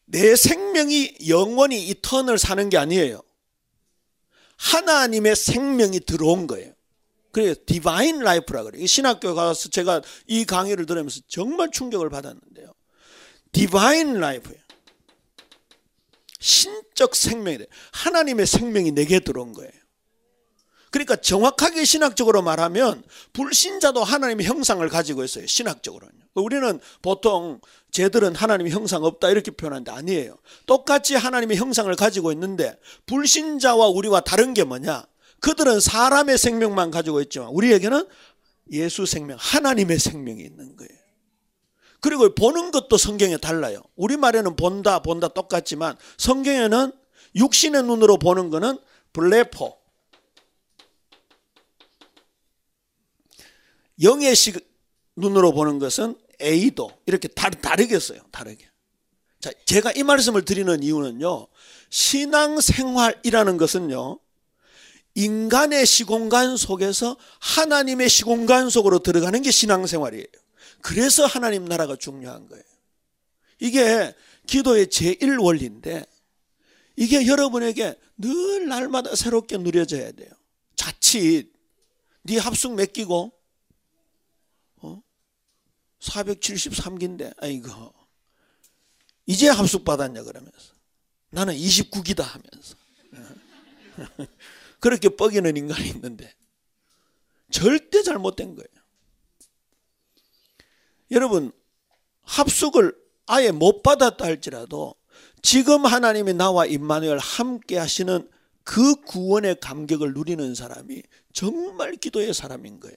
내 0.07 0.37
생명이 0.37 1.17
영원히 1.29 1.89
이턴을 1.89 2.39
사는 2.39 2.69
게 2.69 2.77
아니에요. 2.77 3.23
하나님의 4.65 5.37
생명이 5.37 6.01
들어온 6.01 6.47
거예요. 6.47 6.73
그래요. 7.33 7.55
Divine 7.67 8.21
life라 8.21 8.63
그래요. 8.63 8.87
신학교 8.87 9.35
가서 9.35 9.69
제가 9.69 10.01
이 10.27 10.45
강의를 10.45 10.87
들으면서 10.87 11.21
정말 11.29 11.71
충격을 11.71 12.09
받았는데요. 12.09 12.73
Divine 13.53 14.15
life예요. 14.15 14.63
신적 16.39 17.15
생명이 17.17 17.59
돼. 17.59 17.67
하나님의 17.93 18.47
생명이 18.47 18.93
내게 18.93 19.21
들어온 19.21 19.53
거예요. 19.53 19.73
그러니까 20.95 21.17
정확하게 21.17 21.85
신학적으로 21.85 22.41
말하면 22.43 23.03
불신자도 23.33 24.05
하나님의 24.05 24.47
형상을 24.47 24.89
가지고 24.89 25.25
있어요. 25.25 25.45
신학적으로는. 25.45 26.15
우리는 26.35 26.79
보통 27.03 27.61
쟤들은 27.91 28.37
하나님의 28.37 28.71
형상 28.71 29.03
없다 29.03 29.31
이렇게 29.31 29.51
표현하는데 29.51 29.91
아니에요. 29.91 30.37
똑같이 30.67 31.17
하나님의 31.17 31.57
형상을 31.57 31.93
가지고 31.97 32.31
있는데 32.31 32.79
불신자와 33.07 33.89
우리와 33.89 34.21
다른 34.21 34.55
게 34.55 34.63
뭐냐? 34.63 35.05
그들은 35.41 35.81
사람의 35.81 36.39
생명만 36.39 36.93
가지고 36.93 37.21
있지만 37.23 37.49
우리에게는 37.49 38.07
예수 38.71 39.05
생명, 39.05 39.37
하나님의 39.41 39.99
생명이 39.99 40.45
있는 40.45 40.77
거예요. 40.77 40.93
그리고 42.03 42.33
보는 42.33 42.71
것도 42.71 42.97
성경에 42.99 43.37
달라요. 43.39 43.83
우리말에는 43.97 44.55
본다, 44.55 45.01
본다 45.01 45.27
똑같지만 45.27 45.97
성경에는 46.19 46.93
육신의 47.35 47.83
눈으로 47.83 48.17
보는 48.17 48.51
거는 48.51 48.79
블레포, 49.13 49.84
시, 54.35 54.53
눈으로 55.17 55.53
보는 55.53 55.79
것은 55.79 56.17
A도 56.41 56.91
이렇게 57.07 57.29
다, 57.29 57.51
다르게 57.51 57.99
써요. 57.99 58.21
다르게. 58.31 58.69
자, 59.41 59.51
제가 59.67 59.93
이 59.93 60.03
말씀을 60.03 60.45
드리는 60.45 60.83
이유는요. 60.83 61.47
신앙생활이라는 61.91 63.57
것은요. 63.57 64.19
인간의 65.15 65.87
시공간 65.87 66.57
속에서 66.57 67.17
하나님의 67.41 68.09
시공간 68.09 68.69
속으로 68.69 68.99
들어가는 68.99 69.43
게 69.43 69.51
신앙생활이에요. 69.51 70.27
그래서 70.81 71.25
하나님 71.25 71.65
나라가 71.65 71.97
중요한 71.97 72.49
거예요. 72.49 72.65
이게 73.61 74.15
기도의 74.47 74.89
제1 74.89 75.43
원리인데 75.43 76.05
이게 76.97 77.27
여러분에게 77.27 77.95
늘 78.19 78.69
날마다 78.69 79.15
새롭게 79.15 79.59
누려져야 79.59 80.13
돼요. 80.13 80.31
자칫 80.77 81.53
네 82.23 82.39
합숙 82.39 82.75
맡기고 82.75 83.33
473기인데 86.05 87.35
아이고 87.39 87.95
이제 89.27 89.49
합숙 89.49 89.85
받았냐 89.85 90.23
그러면서 90.23 90.75
나는 91.31 91.55
29기다 91.55 92.23
하면서 92.23 92.77
그렇게 94.81 95.09
뻐기는 95.09 95.57
인간이 95.57 95.89
있는데 95.89 96.33
절대 97.51 98.03
잘못된 98.03 98.55
거예요. 98.55 98.69
여러분 101.11 101.53
합숙을 102.23 102.97
아예 103.27 103.51
못 103.51 103.83
받았다 103.83 104.25
할지라도 104.25 104.95
지금 105.43 105.87
하나님이 105.87 106.35
나와 106.35 106.67
임마누엘 106.67 107.19
함께 107.19 107.79
하시는 107.79 108.29
그 108.63 108.97
구원의 109.03 109.61
감격을 109.61 110.15
누리는 110.15 110.55
사람이 110.55 111.03
정말 111.33 111.97
기도의 111.97 112.33
사람인 112.35 112.81
거예요. 112.81 112.97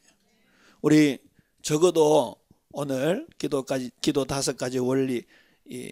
우리 0.81 1.19
적어도 1.61 2.35
오늘 2.79 3.25
기도까지 3.39 3.89
기도 4.01 4.25
다섯 4.25 4.55
가지 4.55 4.77
원리 4.77 5.23
이 5.65 5.91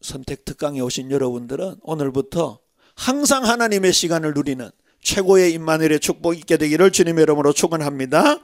선택 0.00 0.46
특강에 0.46 0.80
오신 0.80 1.10
여러분들은 1.10 1.80
오늘부터 1.82 2.60
항상 2.94 3.44
하나님의 3.44 3.92
시간을 3.92 4.32
누리는 4.32 4.70
최고의 5.02 5.52
임마누엘의 5.52 6.00
축복 6.00 6.38
있게 6.38 6.56
되기를 6.56 6.92
주님의 6.92 7.24
이름으로 7.24 7.52
축원합니다. 7.52 8.40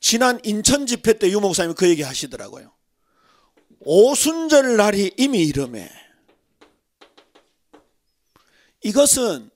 지난 0.00 0.40
인천 0.44 0.86
집회 0.86 1.18
때 1.18 1.30
유목사님이 1.30 1.74
그 1.74 1.86
얘기 1.90 2.00
하시더라고요. 2.00 2.72
오순절 3.80 4.78
날이 4.78 5.12
이미 5.18 5.42
이름에 5.42 5.90
이것은 8.82 9.50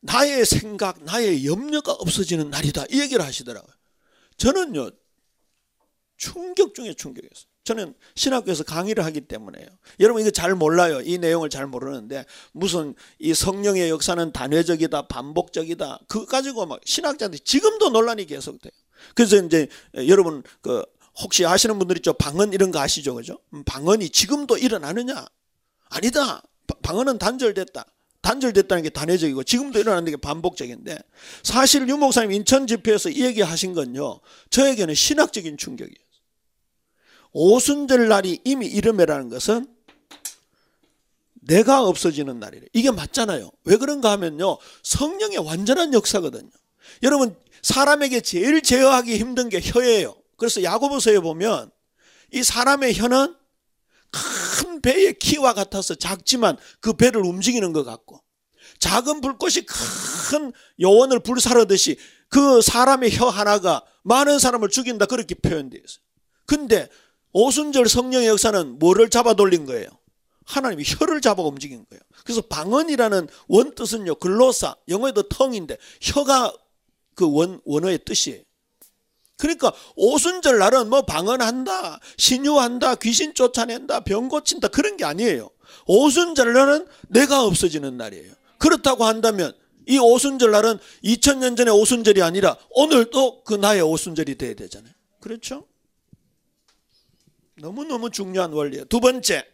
나의 0.00 0.44
생각, 0.44 1.04
나의 1.04 1.46
염려가 1.46 1.92
없어지는 1.92 2.50
날이다. 2.50 2.86
이 2.90 3.00
얘기를 3.00 3.24
하시더라고요. 3.24 3.81
저는요 4.42 4.90
충격 6.16 6.74
중에 6.74 6.94
충격이었어요. 6.94 7.46
저는 7.62 7.94
신학교에서 8.16 8.64
강의를 8.64 9.04
하기 9.04 9.20
때문에요. 9.22 9.66
여러분 10.00 10.20
이거 10.22 10.32
잘 10.32 10.56
몰라요. 10.56 11.00
이 11.00 11.18
내용을 11.18 11.48
잘 11.48 11.68
모르는데 11.68 12.24
무슨 12.50 12.96
이 13.20 13.34
성령의 13.34 13.88
역사는 13.90 14.32
단회적이다, 14.32 15.02
반복적이다. 15.06 16.00
그거 16.08 16.26
가지고 16.26 16.66
막 16.66 16.80
신학자들이 16.84 17.38
지금도 17.40 17.90
논란이 17.90 18.26
계속돼요. 18.26 18.72
그래서 19.14 19.36
이제 19.36 19.68
여러분 20.08 20.42
그 20.60 20.82
혹시 21.20 21.46
아시는 21.46 21.78
분들 21.78 21.98
있죠? 21.98 22.12
방언 22.14 22.52
이런 22.52 22.72
거 22.72 22.80
아시죠? 22.80 23.14
그죠? 23.14 23.38
음, 23.54 23.62
방언이 23.62 24.10
지금도 24.10 24.58
일어나느냐? 24.58 25.24
아니다. 25.88 26.42
방언은 26.82 27.18
단절됐다. 27.18 27.84
단절됐다는 28.22 28.84
게 28.84 28.88
단회적이고 28.88 29.42
지금도 29.42 29.80
일어나는 29.80 30.10
게 30.10 30.16
반복적인데 30.16 30.98
사실 31.42 31.88
유 31.88 31.96
목사님 31.96 32.32
인천 32.32 32.66
집회에서 32.66 33.10
이 33.10 33.22
얘기 33.22 33.42
하신 33.42 33.74
건요. 33.74 34.20
저에게는 34.50 34.94
신학적인 34.94 35.58
충격이에요. 35.58 35.96
오순절 37.32 38.08
날이 38.08 38.40
이미 38.44 38.66
이름이라는 38.66 39.28
것은 39.28 39.66
내가 41.34 41.82
없어지는 41.82 42.38
날이래. 42.38 42.66
이게 42.72 42.90
맞잖아요. 42.90 43.50
왜 43.64 43.76
그런가 43.76 44.12
하면요. 44.12 44.58
성령의 44.82 45.38
완전한 45.38 45.92
역사거든요. 45.92 46.50
여러분 47.02 47.34
사람에게 47.62 48.20
제일 48.20 48.62
제어하기 48.62 49.18
힘든 49.18 49.48
게 49.48 49.60
혀예요. 49.60 50.14
그래서 50.36 50.62
야고보서에 50.62 51.18
보면 51.18 51.70
이 52.32 52.42
사람의 52.42 52.94
혀는 52.94 53.34
큰 54.12 54.80
배의 54.80 55.18
키와 55.18 55.54
같아서 55.54 55.94
작지만 55.94 56.56
그 56.80 56.92
배를 56.92 57.22
움직이는 57.22 57.72
것 57.72 57.84
같고 57.84 58.22
작은 58.78 59.20
불꽃이 59.20 59.64
큰 59.66 60.52
요원을 60.80 61.20
불사르듯이 61.20 61.98
그 62.28 62.62
사람의 62.62 63.16
혀 63.16 63.28
하나가 63.28 63.82
많은 64.02 64.38
사람을 64.38 64.68
죽인다 64.68 65.06
그렇게 65.06 65.34
표현되어 65.34 65.80
있어요. 65.84 66.02
근데 66.46 66.88
오순절 67.32 67.88
성령의 67.88 68.28
역사는 68.28 68.78
뭐를 68.78 69.08
잡아 69.08 69.34
돌린 69.34 69.66
거예요? 69.66 69.88
하나님이 70.44 70.82
혀를 70.84 71.20
잡아 71.20 71.42
움직인 71.42 71.84
거예요. 71.88 72.00
그래서 72.24 72.42
방언이라는 72.42 73.28
원뜻은요, 73.48 74.16
글로사, 74.16 74.74
영어에도 74.88 75.22
텅인데, 75.28 75.78
혀가 76.00 76.52
그 77.14 77.30
원, 77.30 77.60
원어의 77.64 78.00
뜻이에요. 78.04 78.42
그러니까 79.42 79.72
오순절 79.96 80.58
날은 80.58 80.88
뭐 80.88 81.02
방언한다, 81.02 81.98
신유한다, 82.16 82.94
귀신 82.94 83.34
쫓아낸다, 83.34 84.04
병 84.04 84.28
고친다 84.28 84.68
그런 84.68 84.96
게 84.96 85.04
아니에요. 85.04 85.50
오순절 85.88 86.52
날은 86.52 86.86
내가 87.08 87.42
없어지는 87.42 87.96
날이에요. 87.96 88.34
그렇다고 88.58 89.04
한다면 89.04 89.52
이 89.88 89.98
오순절 89.98 90.52
날은 90.52 90.78
2000년 91.02 91.56
전의 91.56 91.74
오순절이 91.74 92.22
아니라 92.22 92.56
오늘도 92.70 93.42
그 93.42 93.54
나의 93.54 93.82
오순절이 93.82 94.36
돼야 94.38 94.54
되잖아요. 94.54 94.94
그렇죠? 95.18 95.66
너무너무 97.58 98.10
중요한 98.10 98.52
원리예요. 98.52 98.84
두 98.84 99.00
번째. 99.00 99.44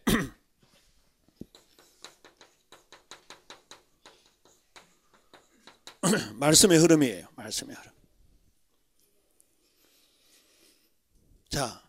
말씀의 6.34 6.78
흐름이에요. 6.78 7.28
말씀의 7.36 7.74
흐름. 7.74 7.97
자, 11.48 11.82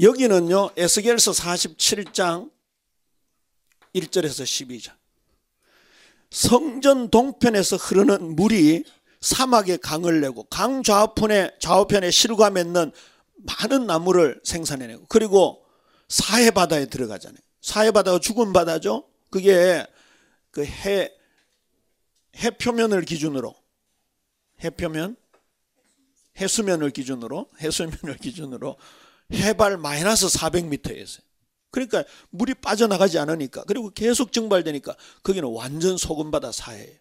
여기는요, 0.00 0.70
에스겔서 0.76 1.32
47장 1.32 2.50
1절에서 3.94 4.44
12절. 4.44 4.92
성전 6.30 7.10
동편에서 7.10 7.76
흐르는 7.76 8.36
물이 8.36 8.84
사막에 9.20 9.78
강을 9.78 10.20
내고 10.20 10.44
강 10.44 10.82
좌우편에 10.82 11.56
좌우편에 11.60 12.10
실과 12.10 12.50
맺는 12.50 12.92
많은 13.36 13.86
나무를 13.86 14.40
생산해내고 14.44 15.06
그리고 15.08 15.64
사해 16.08 16.50
바다에 16.50 16.86
들어가잖아요. 16.86 17.40
사해 17.60 17.90
바다가 17.90 18.18
죽은 18.18 18.52
바다죠. 18.52 19.08
그게 19.30 19.86
그 20.50 20.62
해 20.64 21.16
해 22.38 22.50
표면을 22.50 23.02
기준으로 23.02 23.54
해 24.62 24.70
표면 24.70 25.16
해수면을 26.38 26.90
기준으로 26.90 27.50
해수면을 27.60 28.16
기준으로 28.20 28.76
해발 29.32 29.76
마이너스 29.78 30.26
400m에 30.26 30.96
있어요. 30.96 31.24
그러니까 31.70 32.04
물이 32.30 32.54
빠져나가지 32.54 33.18
않으니까 33.18 33.64
그리고 33.64 33.90
계속 33.90 34.32
증발되니까 34.32 34.96
거기는 35.22 35.48
완전 35.52 35.96
소금바다 35.96 36.52
사해예요. 36.52 36.96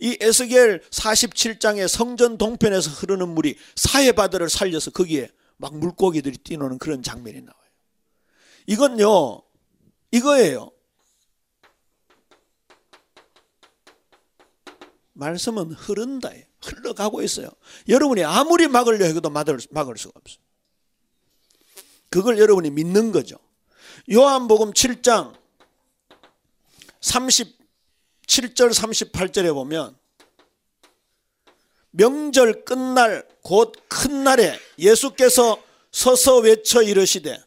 이 0.00 0.18
에스겔 0.20 0.82
47장의 0.90 1.88
성전 1.88 2.36
동편에서 2.36 2.90
흐르는 2.90 3.28
물이 3.28 3.56
사해 3.76 4.12
바다를 4.12 4.48
살려서 4.50 4.90
거기에 4.90 5.28
막 5.56 5.76
물고기들이 5.76 6.38
뛰노는 6.38 6.78
그런 6.78 7.02
장면이 7.02 7.40
나와요. 7.40 7.54
이건요, 8.66 9.42
이거예요. 10.10 10.70
말씀은 15.14 15.72
흐른다. 15.72 16.30
흘러가고 16.66 17.22
있어요. 17.22 17.48
여러분이 17.88 18.24
아무리 18.24 18.68
막으려 18.68 19.04
해도 19.06 19.30
막을, 19.30 19.60
수가 19.60 19.80
없어요. 20.14 20.38
그걸 22.10 22.38
여러분이 22.38 22.70
믿는 22.70 23.12
거죠. 23.12 23.36
요한복음 24.10 24.72
7장 24.72 25.34
37절 27.00 28.72
38절에 28.72 29.52
보면 29.54 29.96
명절 31.90 32.64
끝날 32.64 33.26
곧 33.42 33.72
큰 33.88 34.24
날에 34.24 34.58
예수께서 34.78 35.62
서서 35.90 36.38
외쳐 36.38 36.82
이르시되 36.82 37.42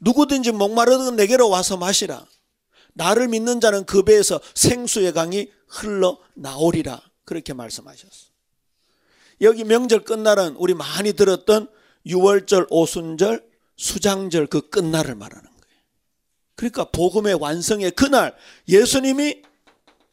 누구든지 0.00 0.52
목마르든 0.52 1.16
내게로 1.16 1.48
와서 1.50 1.76
마시라 1.76 2.26
나를 2.94 3.28
믿는 3.28 3.60
자는 3.60 3.84
그 3.84 4.02
배에서 4.02 4.40
생수의 4.54 5.12
강이 5.12 5.50
흘러 5.68 6.18
나오리라 6.34 7.02
그렇게 7.24 7.52
말씀하셨어. 7.52 8.33
여기 9.40 9.64
명절 9.64 10.04
끝날은 10.04 10.56
우리 10.56 10.74
많이 10.74 11.12
들었던 11.12 11.68
6월절, 12.06 12.66
오순절, 12.70 13.48
수장절 13.76 14.46
그 14.46 14.68
끝날을 14.68 15.14
말하는 15.14 15.42
거예요. 15.42 15.82
그러니까 16.54 16.84
복음의 16.84 17.34
완성의 17.34 17.92
그날 17.92 18.36
예수님이 18.68 19.42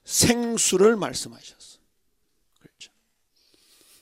생수를 0.04 0.96
말씀하셨어. 0.96 1.80
그렇죠. 2.60 2.92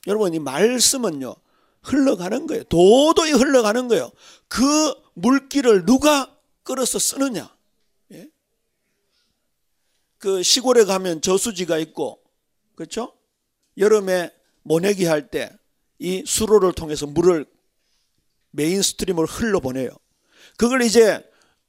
여러분 0.07 0.33
이 0.33 0.39
말씀은요 0.39 1.35
흘러가는 1.81 2.47
거예요. 2.47 2.63
도도히 2.65 3.31
흘러가는 3.31 3.87
거예요. 3.87 4.11
그 4.47 4.93
물길을 5.13 5.85
누가 5.85 6.35
끌어서 6.63 6.99
쓰느냐? 6.99 7.53
예? 8.13 8.29
그 10.17 10.43
시골에 10.43 10.85
가면 10.85 11.21
저수지가 11.21 11.77
있고 11.79 12.21
그렇죠? 12.75 13.13
여름에 13.77 14.31
모내기 14.69 15.05
할 15.05 15.29
때 15.29 15.59
이 15.99 16.23
수로를 16.25 16.71
통해서 16.73 17.05
물을 17.05 17.45
main 18.51 18.81
stream을 18.81 19.25
흘러보내요. 19.25 19.89
그걸 20.57 20.81
이제 20.81 21.23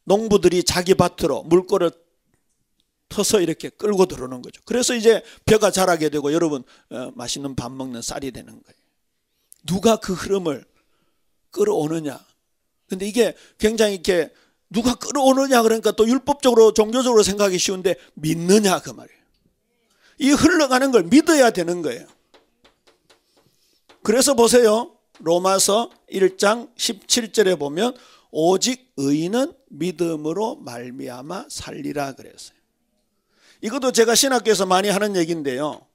농부들이 0.04 0.62
자기 0.62 0.94
밭으로 0.94 1.42
물꼬를 1.42 1.90
터서 3.08 3.40
이렇게 3.40 3.68
끌고 3.68 4.06
들어오는 4.06 4.40
거죠. 4.40 4.62
그래서 4.64 4.94
이제 4.94 5.22
벼가 5.44 5.72
자라게 5.72 6.08
되고 6.08 6.32
여러분 6.32 6.62
어, 6.90 7.10
맛있는 7.16 7.56
밥 7.56 7.72
먹는 7.72 8.02
쌀이 8.02 8.30
되는 8.30 8.52
거예요. 8.52 8.80
누가 9.66 9.96
그 9.96 10.14
흐름을 10.14 10.64
끌어오느냐. 11.50 12.24
근데 12.88 13.06
이게 13.06 13.34
굉장히 13.58 13.94
이렇게 13.94 14.32
누가 14.70 14.94
끌어오느냐 14.94 15.62
그러니까 15.62 15.90
또 15.90 16.08
율법적으로 16.08 16.72
종교적으로 16.72 17.24
생각하기 17.24 17.58
쉬운데 17.58 17.96
믿느냐 18.14 18.80
그 18.80 18.90
말이에요. 18.90 19.20
이 20.18 20.30
흘러가는 20.30 20.92
걸 20.92 21.02
믿어야 21.02 21.50
되는 21.50 21.82
거예요. 21.82 22.06
그래서 24.02 24.34
보세요. 24.34 24.96
로마서 25.18 25.90
1장 26.10 26.74
17절에 26.76 27.58
보면 27.58 27.96
오직 28.30 28.92
의인은 28.96 29.52
믿음으로 29.68 30.56
말미암아 30.56 31.46
살리라 31.48 32.12
그랬어요. 32.12 32.58
이것도 33.62 33.92
제가 33.92 34.14
신학교에서 34.14 34.66
많이 34.66 34.88
하는 34.88 35.16
얘기인데요. 35.16 35.86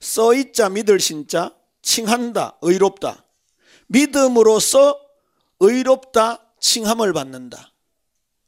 써있자 0.00 0.70
믿을 0.70 0.98
신자 0.98 1.54
칭한다 1.80 2.58
의롭다 2.60 3.24
믿음으로써 3.86 5.00
의롭다 5.60 6.44
칭함을 6.58 7.12
받는다. 7.12 7.72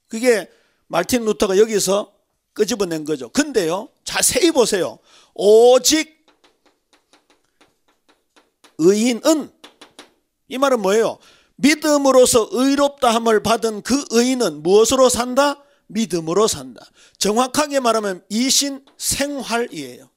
그게 0.09 0.51
말틴 0.87 1.25
루터가 1.25 1.59
여기서 1.59 2.14
끄집어낸 2.55 3.05
거죠. 3.05 3.29
근데요, 3.29 3.89
자세히 4.05 4.51
보세요. 4.51 4.99
오직 5.35 6.25
의인은 8.79 9.53
이 10.49 10.59
말은 10.59 10.81
뭐예요? 10.81 11.19
믿음으로서 11.57 12.49
의롭다함을 12.51 13.43
받은 13.43 13.83
그 13.83 14.05
의인은 14.11 14.63
무엇으로 14.63 15.09
산다? 15.09 15.63
믿음으로 15.87 16.47
산다. 16.49 16.85
정확하게 17.19 17.81
말하면 17.81 18.25
이신 18.29 18.85
생활이에요. 18.97 20.11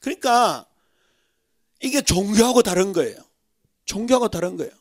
그러니까 0.00 0.66
이게 1.80 2.00
종교하고 2.02 2.62
다른 2.62 2.92
거예요. 2.92 3.16
종교하고 3.84 4.28
다른 4.28 4.56
거예요. 4.56 4.72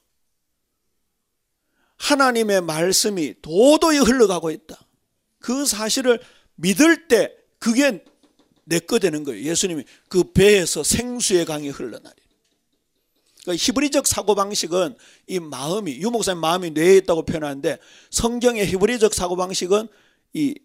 하나님의 1.97 2.61
말씀이 2.61 3.35
도도히 3.41 3.99
흘러가고 3.99 4.51
있다. 4.51 4.79
그 5.39 5.65
사실을 5.65 6.19
믿을 6.59 7.07
때 7.07 7.35
그게 7.57 8.03
내 8.65 8.79
거 8.79 8.99
되는 8.99 9.23
거예요. 9.23 9.43
예수님이 9.49 9.83
그 10.09 10.31
배에서 10.31 10.83
생수의 10.83 11.45
강이 11.45 11.69
흘러나리. 11.69 12.15
그러니까 13.41 13.65
히브리적 13.65 14.05
사고방식은 14.05 14.95
이 15.27 15.39
마음이, 15.39 15.99
유 16.01 16.11
목사님 16.11 16.39
마음이 16.39 16.71
뇌에 16.71 16.97
있다고 16.97 17.23
표현하는데 17.25 17.79
성경의 18.11 18.67
히브리적 18.67 19.13
사고방식은 19.13 19.87
이 20.33 20.55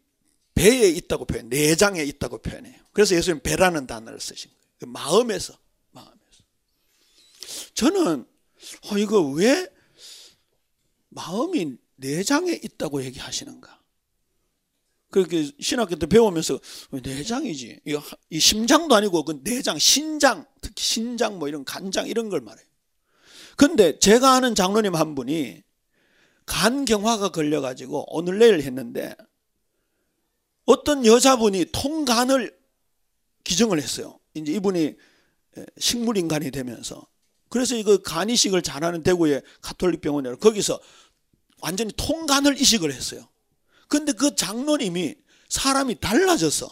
배에 0.55 0.89
있다고 0.89 1.25
표현, 1.25 1.49
내장에 1.49 2.03
있다고 2.03 2.39
표현해요. 2.39 2.75
그래서 2.93 3.17
예수님 3.17 3.41
배라는 3.43 3.87
단어를 3.87 4.21
쓰신 4.21 4.51
거예요. 4.51 4.65
그 4.81 4.85
마음에서, 4.85 5.57
마음에서. 5.93 6.15
저는, 7.75 8.27
어, 8.91 8.99
이거 8.99 9.23
왜 9.23 9.67
마음이 11.09 11.77
내장에 11.97 12.53
있다고 12.53 13.03
얘기하시는가? 13.05 13.81
그렇게 15.15 15.49
신학교 15.61 15.95
때 15.95 16.07
배우면서 16.07 16.59
내장이지. 16.91 17.83
이 18.31 18.41
심장도 18.41 18.97
아니고 18.97 19.25
그 19.25 19.45
내장, 19.45 19.79
신장, 19.79 20.45
특히 20.61 20.83
신장 20.83 21.39
뭐 21.39 21.47
이런 21.47 21.65
간장 21.65 22.09
이런 22.09 22.29
걸 22.29 22.41
말해요. 22.41 22.67
근데 23.57 23.97
제가 24.01 24.33
아는 24.33 24.57
장로님 24.57 24.97
한 24.97 25.15
분이 25.15 25.63
간경화가 26.47 27.29
걸려가지고 27.29 28.07
오늘 28.09 28.41
내일 28.41 28.61
했는데 28.61 29.15
어떤 30.65 31.07
여자분이 31.07 31.67
통간을 31.71 32.53
기증을 33.45 33.81
했어요. 33.81 34.19
이제 34.35 34.51
이분이 34.51 34.97
식물인간이 35.79 36.51
되면서 36.51 37.07
그래서 37.51 37.77
이거 37.77 37.99
간 37.99 38.31
이식을 38.31 38.63
잘하는 38.63 39.05
대구의 39.05 39.43
가톨릭 39.61 40.01
병원에 40.01 40.35
거기서 40.35 40.81
완전히 41.61 41.93
통간을 41.97 42.61
이식을 42.61 42.93
했어요. 42.93 43.29
근데 43.95 44.11
그 44.11 44.35
장로님이 44.35 45.15
사람이 45.49 46.01
달라져서 46.01 46.69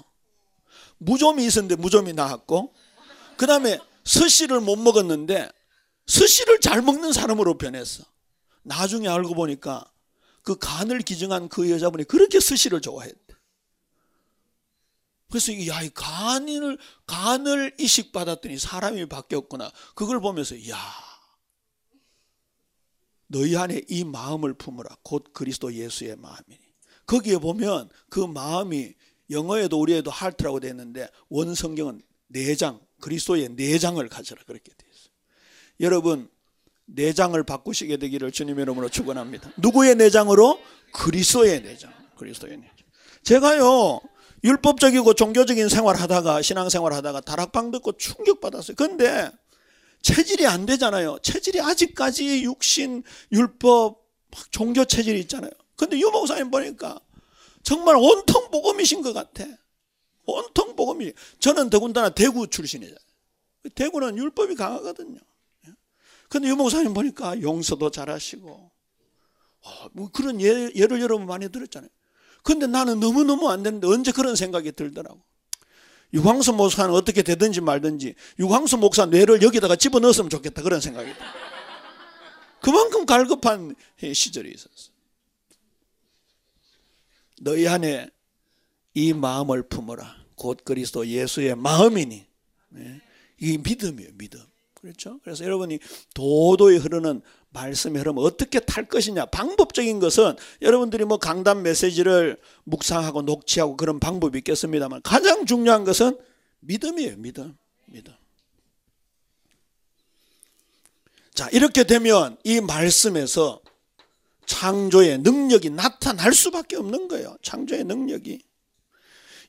무좀이 0.99 1.47
있었는데 1.47 1.77
무좀이 1.77 2.15
나왔고 2.15 2.75
그 3.37 3.47
다음에 3.47 3.79
스시를 4.05 4.61
못 4.61 4.75
먹었는데 4.75 5.49
스시를 6.09 6.59
잘 6.59 6.83
먹는 6.83 7.13
사람으로 7.13 7.59
변했어. 7.59 8.03
나중에 8.65 9.07
알고 9.07 9.37
보니까 9.37 9.85
그 10.43 10.57
간을 10.57 11.03
기증한 11.03 11.49
그 11.49 11.71
여자분이 11.71 12.05
그렇게 12.05 12.41
스시를 12.41 12.81
좋아했대. 12.81 13.35
그래서 15.31 15.53
야, 15.69 15.81
이 15.81 15.91
간을 15.91 16.77
간을 17.07 17.77
이식 17.79 18.11
받았더니 18.11 18.59
사람이 18.59 19.07
바뀌었구나. 19.07 19.71
그걸 19.95 20.21
보면서 20.21 20.57
야, 20.69 20.77
너희 23.29 23.57
안에 23.57 23.83
이 23.89 24.03
마음을 24.03 24.55
품으라. 24.55 24.97
곧 25.05 25.33
그리스도 25.33 25.73
예수의 25.73 26.17
마음이니. 26.17 26.72
거기에 27.07 27.38
보면 27.38 27.88
그 28.09 28.21
마음이 28.21 28.95
영어에도 29.31 29.81
우리에도 29.81 30.11
하트라고 30.11 30.61
되어 30.61 30.71
있는데 30.71 31.09
원성경은 31.29 32.03
내장 32.29 32.81
그리스도의 33.01 33.51
내장을 33.51 34.07
가져라 34.09 34.43
그렇게 34.47 34.73
되어 34.77 34.88
있어요. 34.93 35.12
여러분 35.81 36.29
내장을 36.87 37.41
바꾸시게 37.43 37.97
되기를 37.97 38.33
주님 38.33 38.59
이름으로 38.59 38.88
축원합니다. 38.88 39.53
누구의 39.57 39.97
내장으로? 39.97 40.59
그리스도의 40.93 41.62
내장. 41.62 41.93
그리스도의 42.17 42.57
내장. 42.59 42.73
제가요 43.23 44.01
율법적이고 44.45 45.15
종교적인 45.15 45.69
생활 45.69 45.97
하다가 45.97 46.43
신앙생활 46.43 46.93
하다가 46.93 47.21
다락방 47.21 47.71
듣고 47.71 47.93
충격받았어요. 47.93 48.75
근데 48.77 49.31
체질이 50.03 50.47
안 50.47 50.67
되잖아요. 50.67 51.19
체질이 51.23 51.61
아직까지 51.61 52.43
육신, 52.43 53.05
율법, 53.31 54.03
종교 54.51 54.85
체질이 54.85 55.21
있잖아요. 55.21 55.51
근데 55.77 55.99
유 55.99 56.11
목사님 56.11 56.51
보니까 56.51 57.01
정말 57.63 57.97
온통 57.97 58.51
복음이신 58.51 59.03
것 59.03 59.13
같아. 59.13 59.45
온통 60.25 60.77
복음이. 60.77 61.13
저는 61.41 61.71
더군다나 61.71 62.11
대구 62.11 62.47
출신이잖아요. 62.47 62.99
대구는 63.75 64.19
율법이 64.19 64.55
강하거든요. 64.55 65.19
근데 66.29 66.49
유 66.49 66.57
목사님 66.57 66.95
보니까 66.95 67.41
용서도 67.43 67.91
잘하시고, 67.91 68.71
어, 69.65 69.71
뭐 69.93 70.11
그런 70.11 70.41
예, 70.41 70.71
예를 70.75 71.01
여러분 71.01 71.27
많이 71.27 71.49
들었잖아요. 71.49 71.91
근데 72.43 72.67
나는 72.67 73.01
너무너무 73.01 73.51
안 73.51 73.63
되는데 73.63 73.87
언제 73.87 74.13
그런 74.13 74.35
생각이 74.35 74.73
들더라고. 74.73 75.21
유광수 76.15 76.53
목사는 76.53 76.93
어떻게 76.95 77.23
되든지 77.23 77.61
말든지 77.63 78.15
유광수 78.39 78.77
목사 78.77 79.07
뇌를 79.07 79.43
여기다가 79.43 79.77
집어넣었으면 79.77 80.29
좋겠다 80.29 80.63
그런 80.63 80.81
생각이 80.81 81.13
들어. 81.13 81.27
그만큼 82.61 83.07
갈급한 83.07 83.75
시절이 84.01 84.51
있었어. 84.51 84.92
너희 87.43 87.67
안에 87.67 88.09
이 88.95 89.13
마음을 89.13 89.63
품어라. 89.65 90.17
곧 90.37 90.59
그리스도 90.65 91.07
예수의 91.07 91.57
마음이니. 91.57 92.25
네. 92.71 93.01
이 93.41 93.59
믿음이에요, 93.59 94.11
믿음. 94.15 94.41
그렇죠? 94.81 95.21
그래서 95.23 95.45
여러분이 95.45 95.79
도도히 96.15 96.77
흐르는 96.77 97.23
말씀의 97.51 98.01
흐름 98.01 98.19
어떻게 98.19 98.59
탈 98.59 98.89
것이냐 98.89 99.27
방법적인 99.27 100.01
것은 100.01 100.35
여러분들이 100.61 101.05
뭐 101.05 101.19
강단 101.19 101.63
메시지를 101.63 102.41
묵상하고 102.65 103.23
녹취하고 103.23 103.77
그런 103.77 104.01
방법이 104.01 104.39
있겠습니다만 104.39 105.03
가장 105.03 105.47
중요한 105.47 105.85
것은 105.85 106.19
믿음이에요 106.61 107.17
믿음 107.19 107.57
믿음 107.87 108.13
자 111.33 111.49
이렇게 111.51 111.85
되면 111.85 112.37
이 112.43 112.61
말씀에서 112.61 113.62
창조의 114.47 115.19
능력이 115.19 115.71
나타날 115.71 116.35
수밖에 116.35 116.77
없는 116.77 117.09
거예요. 117.09 117.37
창조의 117.43 117.85
능력이. 117.85 118.41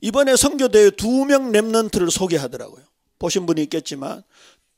이번에 0.01 0.35
선교대회 0.35 0.91
두 0.91 1.25
명 1.25 1.51
랩런트를 1.51 2.09
소개하더라고요. 2.11 2.83
보신 3.19 3.45
분이 3.45 3.63
있겠지만 3.63 4.23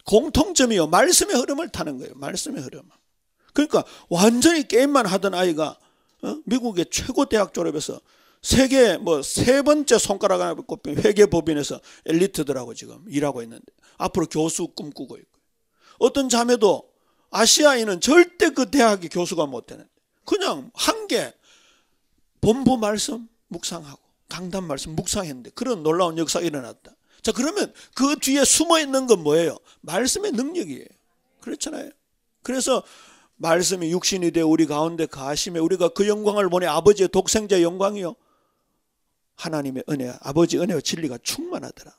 공통점이요. 0.06 0.88
말씀의 0.88 1.36
흐름을 1.36 1.69
타는 1.69 1.97
거예요. 1.97 2.13
말씀의 2.15 2.62
흐름. 2.62 2.84
그러니까 3.54 3.84
완전히 4.10 4.67
게임만 4.67 5.06
하던 5.08 5.34
아이가 5.34 5.78
어? 6.21 6.38
미국의 6.45 6.86
최고 6.91 7.25
대학 7.25 7.54
졸업해서 7.54 7.99
세계 8.41 8.97
뭐 8.97 9.21
세 9.23 9.63
번째 9.63 9.97
손가락 9.97 10.41
하나 10.41 10.54
꼽힌 10.54 10.97
회계법인에서 10.97 11.80
엘리트들하고 12.06 12.73
지금 12.75 13.04
일하고 13.08 13.41
있는데. 13.41 13.65
앞으로 13.97 14.28
교수 14.28 14.67
꿈꾸고 14.67 15.17
있고. 15.17 15.39
어떤 15.97 16.30
자매도 16.30 16.84
아시아인은 17.32 18.01
절대 18.01 18.49
그 18.49 18.69
대학의 18.69 19.10
교수가 19.10 19.45
못 19.47 19.65
되는데 19.65 19.89
그냥 20.25 20.71
한 20.73 21.07
개 21.07 21.33
본부 22.41 22.77
말씀 22.77 23.27
묵상하고 23.47 23.99
강단 24.29 24.63
말씀 24.65 24.95
묵상했는데 24.95 25.51
그런 25.51 25.83
놀라운 25.83 26.17
역사가 26.17 26.45
일어났다. 26.45 26.95
자 27.21 27.31
그러면 27.31 27.73
그 27.95 28.17
뒤에 28.19 28.43
숨어 28.43 28.79
있는 28.79 29.07
건 29.07 29.23
뭐예요? 29.23 29.57
말씀의 29.81 30.31
능력이에요. 30.31 30.88
그렇잖아요. 31.41 31.91
그래서 32.43 32.83
말씀이 33.38 33.91
육신이 33.91 34.31
되어 34.31 34.47
우리 34.47 34.65
가운데 34.65 35.05
가심에 35.05 35.59
우리가 35.59 35.89
그 35.89 36.07
영광을 36.07 36.49
보내 36.49 36.65
아버지의 36.67 37.09
독생자 37.09 37.61
영광이요. 37.61 38.15
하나님의 39.35 39.83
은혜, 39.89 40.13
아버지 40.21 40.57
은혜와 40.57 40.81
진리가 40.81 41.17
충만하더라. 41.23 41.91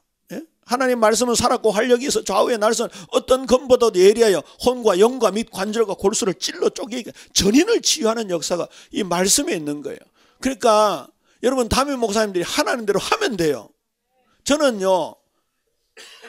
예? 0.66 0.70
하나님 0.76 0.98
말씀은 0.98 1.34
살았고 1.34 1.70
활력이 1.70 2.06
있어 2.06 2.24
좌우의 2.24 2.58
날선 2.58 2.90
어떤 3.12 3.46
검보다도 3.46 3.98
예리하여 3.98 4.42
혼과 4.64 4.98
영과 4.98 5.30
및 5.30 5.48
관절과 5.50 5.94
골수를 5.94 6.34
찔러 6.34 6.68
쪼개게 6.68 7.12
전인을 7.34 7.82
치유하는 7.82 8.30
역사가 8.30 8.68
이 8.90 9.04
말씀에 9.04 9.54
있는 9.54 9.82
거예요. 9.82 9.98
그러니까 10.40 11.08
여러분 11.42 11.68
담임 11.68 12.00
목사님들이 12.00 12.44
하나님 12.44 12.84
대로 12.84 12.98
하면 12.98 13.36
돼요. 13.36 13.68
저는요, 14.44 15.14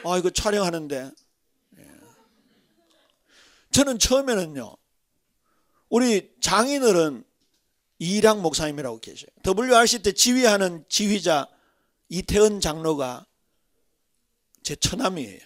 아 0.04 0.18
이거 0.18 0.30
촬영하는데 0.30 1.10
예. 1.78 1.84
저는 3.72 3.98
처음에는요 3.98 4.76
우리 5.88 6.30
장인어른 6.40 7.24
이랑 7.98 8.42
목사님이라고 8.42 9.00
계셔요. 9.00 9.30
WRC 9.44 10.02
때 10.02 10.12
지휘하는 10.12 10.84
지휘자 10.88 11.48
이태은 12.08 12.60
장로가 12.60 13.27
제 14.68 14.76
처남이에요. 14.76 15.40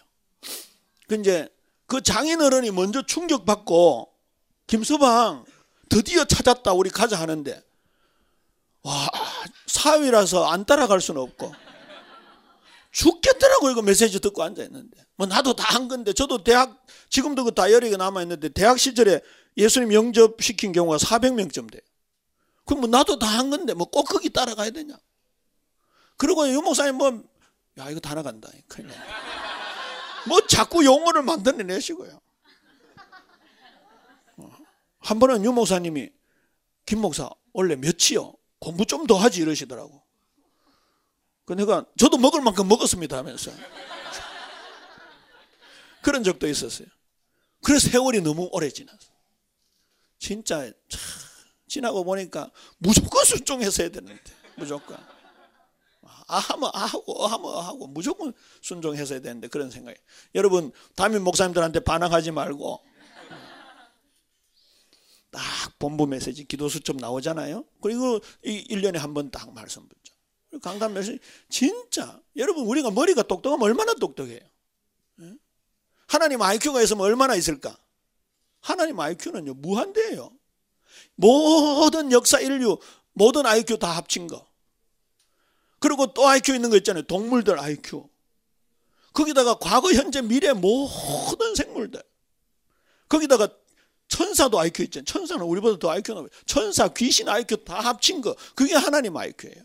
그 1.07 1.15
이제 1.15 1.49
그 1.87 2.03
장인어른이 2.03 2.73
먼저 2.73 3.03
충격받고 3.03 4.13
김서방 4.67 5.45
드디어 5.89 6.25
찾았다 6.25 6.73
우리 6.73 6.91
가자 6.91 7.21
하는데 7.21 7.63
와 8.83 9.09
사위라서 9.69 10.47
안 10.47 10.65
따라갈 10.65 11.01
수는 11.01 11.21
없고 11.21 11.55
죽겠더라고 12.91 13.71
이거 13.71 13.81
메시지 13.83 14.19
듣고 14.19 14.43
앉아 14.43 14.65
있는데 14.65 14.99
뭐 15.15 15.29
나도 15.29 15.55
다 15.55 15.73
한 15.73 15.87
건데 15.87 16.13
저도 16.13 16.43
대학 16.43 16.85
지금도 17.09 17.45
그 17.45 17.55
다이어리가 17.55 17.99
남아 17.99 18.23
있는데 18.23 18.49
대학 18.49 18.77
시절에 18.81 19.21
예수님 19.57 19.93
영접시킨 19.93 20.73
경우가 20.73 20.97
400명쯤 20.97 21.71
돼요. 21.71 21.83
그럼 22.65 22.81
뭐 22.81 22.89
나도 22.91 23.21
다 23.21 23.29
한 23.29 23.51
건데 23.51 23.73
뭐 23.73 23.87
꼭 23.87 24.03
거기 24.09 24.31
따라가야 24.31 24.71
되냐? 24.71 24.97
그리고 26.17 26.49
유 26.49 26.61
목사님 26.61 26.97
뭐, 26.97 27.23
야, 27.79 27.89
이거 27.91 28.01
다 28.01 28.15
나간다. 28.15 28.49
큰일 28.69 28.91
뭐 30.29 30.47
자꾸 30.47 30.85
용어를 30.85 31.23
만들어내시고요. 31.23 32.21
어. 34.37 34.51
한 35.01 35.19
번은 35.19 35.45
유 35.45 35.53
목사님이 35.53 36.11
김 36.87 37.01
목사 37.01 37.29
원래 37.53 37.77
몇이요? 37.77 38.35
공부 38.61 38.87
좀 38.87 39.07
더 39.07 39.17
하지 39.17 39.41
이러시더라고. 39.41 40.03
그 41.45 41.55
내가 41.55 41.85
저도 41.99 42.19
먹을 42.19 42.41
만큼 42.41 42.69
먹었습니다 42.69 43.17
하면서 43.17 43.51
그런 46.03 46.23
적도 46.23 46.47
있었어요. 46.47 46.87
그래서 47.65 47.89
세월이 47.91 48.21
너무 48.21 48.49
오래 48.53 48.69
지났어. 48.71 48.99
진짜 50.19 50.71
참 50.89 51.01
지나고 51.69 52.05
보니까 52.05 52.51
무조건 52.79 53.25
순종해서 53.25 53.83
해야 53.83 53.91
되는데 53.91 54.21
무조건 54.57 54.97
아 56.29 56.39
하면 56.39 56.71
아 56.75 56.85
하고 56.87 57.23
어 57.23 57.27
하면 57.27 57.47
어 57.47 57.61
하고 57.61 57.87
무조건 57.87 58.33
순종해서 58.61 59.15
해야 59.15 59.23
되는데 59.23 59.49
그런 59.49 59.71
생각이 59.71 59.99
여러분 60.35 60.73
담임 60.95 61.23
목사님들한테 61.25 61.81
반항하지 61.81 62.31
말고 62.31 62.81
딱 65.31 65.43
본부 65.79 66.07
메시지 66.07 66.45
기도 66.45 66.69
수첩 66.69 66.97
나오잖아요. 66.97 67.65
그리고 67.81 68.21
이 68.45 68.65
1년에 68.69 68.99
한 68.99 69.15
번 69.15 69.31
딱 69.31 69.53
말씀 69.55 69.89
붙죠. 69.89 70.13
강단 70.61 70.93
메시지 70.93 71.19
진짜 71.49 72.21
여러분 72.37 72.67
우리가 72.67 72.91
머리가 72.91 73.23
똑똑하면 73.23 73.63
얼마나 73.65 73.95
똑똑해요. 73.95 74.41
예? 75.21 75.33
하나님 76.07 76.43
IQ가 76.43 76.83
있으면 76.83 77.03
얼마나 77.05 77.35
있을까? 77.35 77.77
하나님 78.61 79.01
IQ는요, 79.01 79.55
무한대예요. 79.55 80.31
모든 81.15 82.13
역사 82.13 82.39
인류, 82.39 82.79
모든 83.15 83.47
IQ 83.47 83.79
다 83.79 83.91
합친 83.97 84.27
거. 84.29 84.47
그리고 85.83 86.07
또 86.15 86.27
IQ 86.27 86.55
있는 86.55 86.71
거 86.71 86.77
있잖아요. 86.77 87.03
동물들 87.03 87.59
IQ. 87.59 88.05
거기다가 89.13 89.55
과거, 89.55 89.93
현재, 89.93 90.23
미래 90.23 90.53
모든 90.53 91.55
생물들. 91.55 92.03
거기다가 93.09 93.49
천사도 94.09 94.59
IQ 94.59 94.85
있잖아요. 94.85 95.05
천사는 95.05 95.45
우리보다 95.45 95.79
더 95.79 95.91
IQ 95.91 96.13
높아요. 96.15 96.29
천사, 96.47 96.89
귀신 96.89 97.29
IQ 97.29 97.65
다 97.65 97.81
합친 97.81 98.21
거. 98.21 98.35
그게 98.55 98.75
하나님 98.75 99.17
IQ예요. 99.17 99.65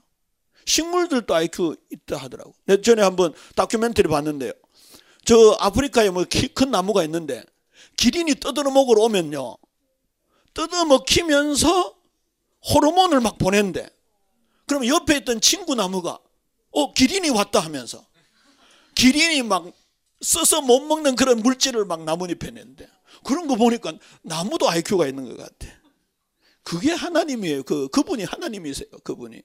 식물들도 0.66 1.34
IQ 1.34 1.76
있다 1.92 2.18
하더라고. 2.18 2.54
전에 2.84 3.02
한번 3.02 3.34
다큐멘터리 3.56 4.10
봤는데요. 4.10 4.52
저 5.24 5.56
아프리카에 5.60 6.10
뭐 6.10 6.26
큰 6.56 6.72
나무가 6.72 7.04
있는데 7.04 7.44
기린이 7.96 8.36
떠들어 8.36 8.72
먹으러 8.72 9.04
오면요. 9.04 9.58
뜯어 10.54 10.86
먹히면서 10.86 11.96
호르몬을 12.74 13.22
막 13.22 13.38
보낸대. 13.38 13.90
그럼 14.68 14.86
옆에 14.86 15.18
있던 15.18 15.42
친구 15.42 15.74
나무가 15.76 16.20
어 16.72 16.94
기린이 16.94 17.30
왔다 17.30 17.60
하면서 17.60 18.06
기린이 18.94 19.42
막 19.42 19.72
써서 20.22 20.62
못 20.62 20.82
먹는 20.82 21.16
그런 21.16 21.40
물질을 21.40 21.86
막 21.86 22.04
나뭇잎에 22.04 22.52
낸대. 22.52 22.88
그런 23.24 23.48
거 23.48 23.56
보니까 23.56 23.94
나무도 24.22 24.70
IQ가 24.70 25.08
있는 25.08 25.26
것 25.30 25.38
같아. 25.38 25.74
그게 26.64 26.92
하나님이에요. 26.92 27.64
그 27.64 27.88
그분이 27.90 28.26
하나님이세요. 28.26 28.90
그분이. 29.04 29.42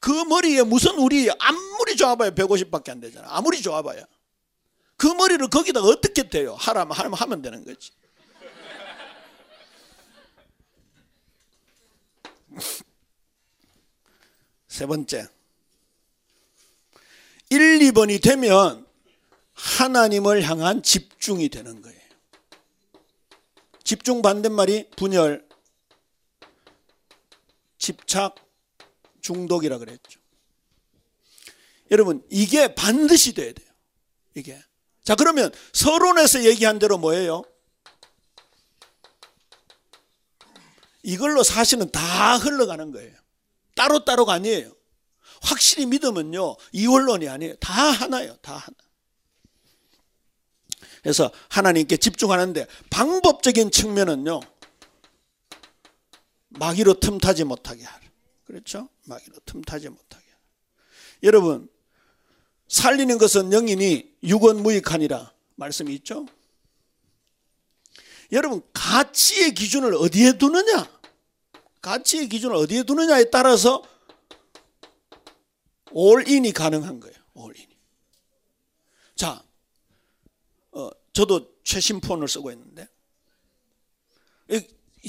그 0.00 0.10
머리에 0.24 0.62
무슨 0.62 0.98
우리 0.98 1.30
아무리 1.38 1.96
좋아봐야 1.96 2.30
150밖에 2.30 2.90
안 2.90 3.00
되잖아. 3.00 3.26
아무리 3.30 3.62
좋아봐야. 3.62 4.04
그 4.98 5.06
머리를 5.06 5.48
거기다 5.48 5.80
어떻게 5.80 6.28
돼요? 6.28 6.54
하라면 6.58 6.96
하면 6.96 7.14
하면 7.14 7.42
되는 7.42 7.64
거지. 7.64 7.92
세 14.76 14.84
번째. 14.84 15.26
1, 17.48 17.78
2번이 17.78 18.22
되면 18.22 18.86
하나님을 19.54 20.42
향한 20.42 20.82
집중이 20.82 21.48
되는 21.48 21.80
거예요. 21.80 21.98
집중 23.82 24.20
반대말이 24.20 24.90
분열, 24.90 25.48
집착, 27.78 28.34
중독이라 29.22 29.78
그랬죠. 29.78 30.20
여러분, 31.90 32.22
이게 32.28 32.74
반드시 32.74 33.32
돼야 33.32 33.54
돼요. 33.54 33.68
이게. 34.34 34.62
자, 35.02 35.14
그러면 35.14 35.50
서론에서 35.72 36.44
얘기한 36.44 36.78
대로 36.78 36.98
뭐예요? 36.98 37.44
이걸로 41.02 41.42
사실은 41.42 41.90
다 41.90 42.36
흘러가는 42.36 42.92
거예요. 42.92 43.25
따로따로가 43.76 44.32
아니에요. 44.32 44.72
확실히 45.42 45.86
믿으면요. 45.86 46.56
이원론이 46.72 47.28
아니에요. 47.28 47.54
다 47.56 47.72
하나예요. 47.72 48.36
다 48.38 48.56
하나. 48.56 48.76
그래서 51.02 51.30
하나님께 51.48 51.98
집중하는데 51.98 52.66
방법적인 52.90 53.70
측면은요. 53.70 54.40
마귀로 56.48 56.98
틈타지 56.98 57.44
못하게 57.44 57.84
하라. 57.84 58.00
그렇죠? 58.44 58.88
마귀로 59.04 59.36
틈타지 59.46 59.88
못하게 59.88 60.24
하라. 60.24 60.40
여러분, 61.22 61.68
살리는 62.68 63.18
것은 63.18 63.50
영이니 63.50 64.16
육원 64.24 64.62
무익하니라 64.62 65.32
말씀이 65.54 65.94
있죠? 65.96 66.26
여러분, 68.32 68.62
가치의 68.72 69.54
기준을 69.54 69.94
어디에 69.94 70.38
두느냐? 70.38 70.95
가치의 71.86 72.28
기준을 72.28 72.56
어디에 72.56 72.82
두느냐에 72.82 73.30
따라서 73.30 73.80
올인이 75.92 76.50
가능한 76.50 76.98
거예요. 76.98 77.14
올인이. 77.34 77.78
자, 79.14 79.40
어, 80.72 80.90
저도 81.12 81.54
최신 81.62 82.00
폰을 82.00 82.26
쓰고 82.26 82.50
있는데 82.50 82.88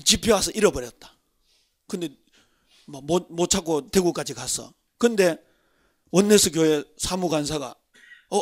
집에 0.06 0.32
와서 0.32 0.52
잃어버렸다. 0.52 1.18
근데 1.88 2.16
뭐 2.86 3.02
못, 3.02 3.26
못 3.32 3.50
찾고 3.50 3.90
대구까지 3.90 4.36
갔어. 4.36 4.72
근데 5.00 5.44
원내스 6.12 6.52
교회 6.52 6.84
사무관사가 6.98 7.74
어 8.30 8.42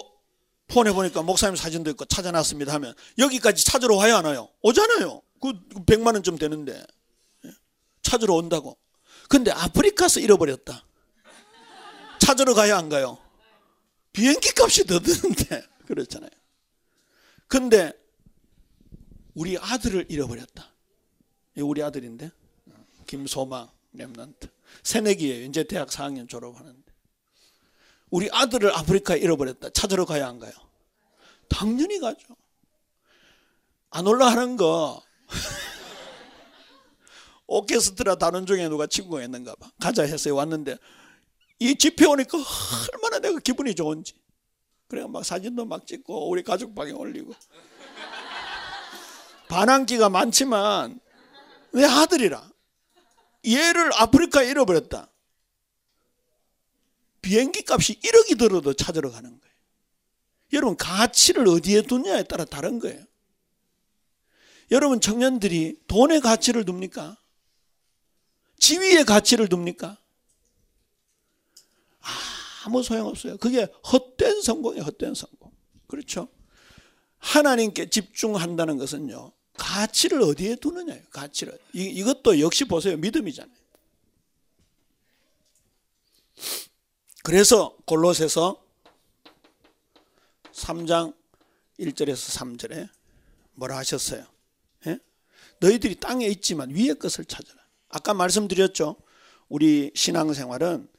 폰에 0.67 0.91
보니까 0.91 1.21
목사님 1.21 1.55
사진도 1.55 1.89
있고 1.91 2.03
찾아놨습니다 2.03 2.73
하면 2.73 2.95
여기까지 3.17 3.63
찾으러 3.63 3.95
와야 3.95 4.17
하나요? 4.17 4.49
오잖아요. 4.61 5.21
그 5.41 5.53
100만 5.85 6.15
원좀 6.15 6.37
되는데 6.37 6.73
예? 6.73 6.94
찾으러 8.05 8.35
온다고. 8.35 8.77
근데 9.27 9.51
아프리카서 9.51 10.19
잃어버렸다. 10.19 10.85
찾으러 12.19 12.53
가야 12.53 12.77
안 12.77 12.87
가요? 12.87 13.17
비행기 14.13 14.51
값이 14.57 14.85
더 14.85 14.99
드는데 14.99 15.65
그렇잖아요. 15.87 16.29
근데 17.47 17.91
우리 19.33 19.57
아들을 19.57 20.05
잃어버렸다. 20.09 20.71
우리 21.57 21.81
아들인데 21.83 22.31
김소망 23.07 23.69
랩런트 23.95 24.49
새내기예요. 24.83 25.45
이제 25.45 25.63
대학 25.63 25.89
4학년 25.89 26.29
졸업하는데 26.29 26.91
우리 28.11 28.29
아들을 28.31 28.71
아프리카에 28.71 29.17
잃어버렸다. 29.17 29.69
찾으러 29.71 30.05
가야 30.05 30.27
안 30.27 30.39
가요? 30.39 30.53
당연히 31.49 31.99
가죠. 31.99 32.35
안 33.89 34.05
올라가는 34.07 34.55
거 34.57 35.01
오케스트라 37.47 38.15
다른 38.15 38.45
중에 38.45 38.67
누가 38.69 38.87
친구가 38.87 39.23
있는가 39.23 39.55
봐. 39.55 39.69
가자 39.79 40.03
해서 40.03 40.33
왔는데 40.33 40.77
이 41.59 41.75
집회 41.75 42.05
오니까 42.05 42.37
얼마나 42.93 43.19
내가 43.19 43.39
기분이 43.39 43.75
좋은지. 43.75 44.13
그래 44.87 45.05
막 45.07 45.23
사진도 45.25 45.65
막 45.65 45.85
찍고 45.85 46.29
우리 46.29 46.43
가족방에 46.43 46.91
올리고. 46.91 47.33
반항기가 49.47 50.09
많지만 50.09 50.99
내 51.73 51.85
아들이라. 51.85 52.51
얘를 53.47 53.91
아프리카에 53.93 54.49
잃어버렸다. 54.49 55.11
비행기 57.21 57.63
값이 57.67 57.99
1억이 58.01 58.37
들어도 58.37 58.73
찾으러 58.73 59.11
가는 59.11 59.29
거예요. 59.29 59.55
여러분 60.53 60.77
가치를 60.77 61.47
어디에 61.47 61.81
두냐에 61.83 62.23
따라 62.23 62.45
다른 62.45 62.79
거예요. 62.79 63.03
여러분 64.71 64.99
청년들이 64.99 65.81
돈의 65.87 66.21
가치를 66.21 66.65
둡니까? 66.67 67.17
지위의 68.59 69.05
가치를 69.05 69.47
둡니까? 69.51 69.97
아무 72.65 72.81
소용없어요. 72.81 73.37
그게 73.37 73.67
헛된 73.91 74.41
성공이에요. 74.41 74.83
헛된 74.83 75.13
성공. 75.13 75.51
그렇죠? 75.87 76.29
하나님께 77.19 77.89
집중한다는 77.89 78.77
것은요. 78.77 79.31
가치를 79.57 80.21
어디에 80.21 80.55
두느냐예요. 80.55 81.03
가치를. 81.11 81.57
이, 81.73 81.83
이것도 81.83 82.39
역시 82.39 82.65
보세요. 82.65 82.97
믿음이잖아요. 82.97 83.55
그래서 87.23 87.75
골로새서 87.85 88.63
3장 90.51 91.15
1절에서 91.79 92.39
3절에 92.39 92.89
뭐라 93.53 93.77
하셨어요? 93.77 94.25
예? 94.87 94.99
너희들이 95.59 95.95
땅에 95.95 96.27
있지만 96.27 96.69
위의 96.69 96.95
것을 96.95 97.25
찾아라. 97.25 97.64
아까 97.95 98.13
말씀드렸죠. 98.13 98.97
우리 99.47 99.89
신앙생활은 99.95 100.89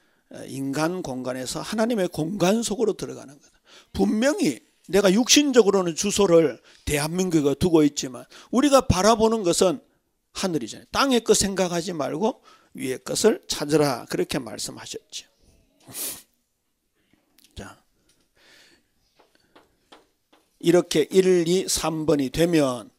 인간 0.46 1.02
공간에서 1.02 1.60
하나님의 1.60 2.08
공간 2.08 2.62
속으로 2.62 2.94
들어가는 2.94 3.34
거다. 3.34 3.60
분명히 3.92 4.60
내가 4.88 5.12
육신적으로는 5.12 5.94
주소를 5.94 6.58
대한민국에 6.86 7.54
두고 7.56 7.82
있지만 7.82 8.24
우리가 8.50 8.86
바라보는 8.86 9.42
것은 9.42 9.80
하늘이잖아요. 10.32 10.86
땅의 10.90 11.20
것 11.24 11.36
생각하지 11.36 11.92
말고 11.92 12.42
위의 12.72 13.04
것을 13.04 13.42
찾으라 13.46 14.06
그렇게 14.06 14.38
말씀하셨죠. 14.38 15.26
자, 17.56 17.82
이렇게 20.60 21.06
1, 21.10 21.46
2, 21.46 21.66
3번이 21.66 22.32
되면 22.32 22.90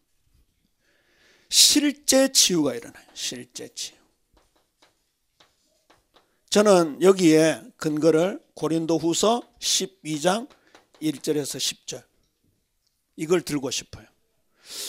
실제 1.50 2.32
치유가 2.32 2.76
일어나요. 2.76 3.06
실제 3.14 3.70
치유. 3.74 3.96
저는 6.50 7.02
여기에 7.02 7.62
근거를 7.78 8.42
고린도 8.54 8.98
후서 8.98 9.44
12장 9.60 10.50
1절에서 11.02 11.58
10절 11.58 12.04
이걸 13.16 13.42
들고 13.42 13.70
싶어요. 13.70 14.06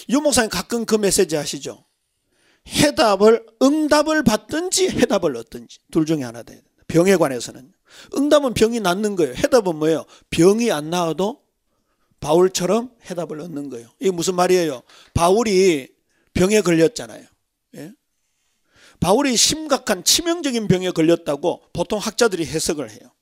유 0.09 0.21
목사님 0.21 0.51
가끔 0.51 0.85
그 0.85 0.95
메시지 0.95 1.37
하시죠. 1.37 1.85
해답을 2.69 3.47
응답을 3.63 4.23
받든지 4.25 4.89
해답을 4.91 5.37
얻든지 5.37 5.79
둘 5.91 6.07
중에 6.07 6.23
하나 6.23 6.43
돼야 6.43 6.57
된다. 6.57 6.69
병에 6.87 7.17
관해서는 7.17 7.73
응답은 8.17 8.55
병이 8.55 8.81
낫는 8.81 9.17
거예요. 9.17 9.35
해답은 9.35 9.77
뭐예요? 9.77 10.05
병이 10.31 10.71
안 10.71 10.91
나와도 10.91 11.43
바울처럼 12.21 12.93
해답을 13.11 13.41
얻는 13.41 13.71
거예요. 13.71 13.89
이게 14.01 14.11
무슨 14.11 14.35
말이에요? 14.35 14.83
바울이 15.15 15.89
병에 16.39 16.61
걸렸잖아요. 16.61 17.27
예? 17.77 17.93
바울이 19.01 19.37
심각한 19.37 20.05
치명적인 20.05 20.69
병에 20.69 20.91
걸렸다고 20.93 21.65
보통 21.73 21.99
학자들이 21.99 22.47
해석을 22.47 22.91
해요. 22.91 23.13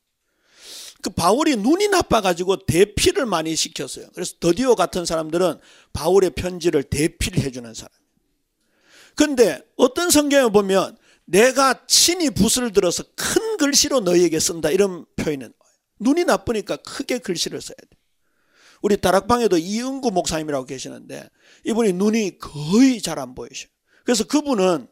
그 1.03 1.11
바울이 1.11 1.57
눈이 1.57 1.89
나빠가지고 1.89 2.67
대피를 2.67 3.25
많이 3.25 3.57
시켰어요. 3.57 4.09
그래서 4.15 4.35
더디오 4.39 4.75
같은 4.75 5.07
사람들은 5.07 5.59
바울의 5.95 6.31
편지를 6.31 6.83
대피를 6.83 7.43
해주는 7.43 7.73
사람. 7.73 7.91
근데 9.15 9.63
어떤 9.77 10.11
성경에 10.11 10.51
보면 10.51 10.99
내가 11.25 11.87
친히 11.87 12.29
붓을 12.29 12.73
들어서 12.73 13.03
큰 13.15 13.57
글씨로 13.57 14.01
너희에게 14.01 14.39
쓴다 14.39 14.71
이런 14.71 15.07
표현은 15.17 15.55
눈이 16.01 16.25
나쁘니까 16.25 16.77
크게 16.77 17.19
글씨를 17.19 17.63
써야 17.63 17.77
돼. 17.77 17.97
우리 18.83 18.97
다락방에도 18.97 19.59
이은구 19.59 20.11
목사님이라고 20.11 20.67
계시는데 20.67 21.29
이분이 21.65 21.93
눈이 21.95 22.39
거의 22.39 23.01
잘 23.01 23.19
안 23.19 23.35
보이셔. 23.35 23.69
그래서 24.05 24.25
그분은 24.25 24.89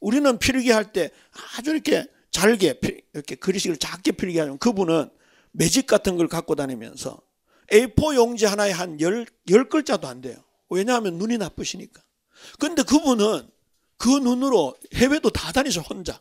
우리는 0.00 0.38
필기 0.38 0.70
할 0.70 0.92
때 0.92 1.10
아주 1.56 1.70
이렇게 1.70 2.06
잘게 2.30 2.80
이렇게 3.12 3.34
글씨를 3.34 3.76
작게 3.76 4.12
필기 4.12 4.38
하면 4.38 4.58
그분은 4.58 5.10
매직 5.52 5.86
같은 5.86 6.16
걸 6.16 6.28
갖고 6.28 6.54
다니면서 6.54 7.20
A4 7.72 8.14
용지 8.14 8.44
하나에 8.46 8.70
한 8.70 9.00
열, 9.00 9.26
열 9.50 9.68
글자도 9.68 10.06
안 10.06 10.20
돼요. 10.20 10.36
왜냐하면 10.68 11.18
눈이 11.18 11.38
나쁘시니까. 11.38 12.02
근데 12.58 12.82
그분은 12.82 13.48
그 13.96 14.08
눈으로 14.08 14.76
해외도 14.94 15.30
다 15.30 15.52
다니죠 15.52 15.80
혼자 15.80 16.20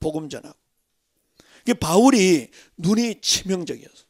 복음 0.00 0.28
전하고. 0.28 0.56
바울이 1.80 2.50
눈이 2.76 3.20
치명적이었어. 3.22 4.04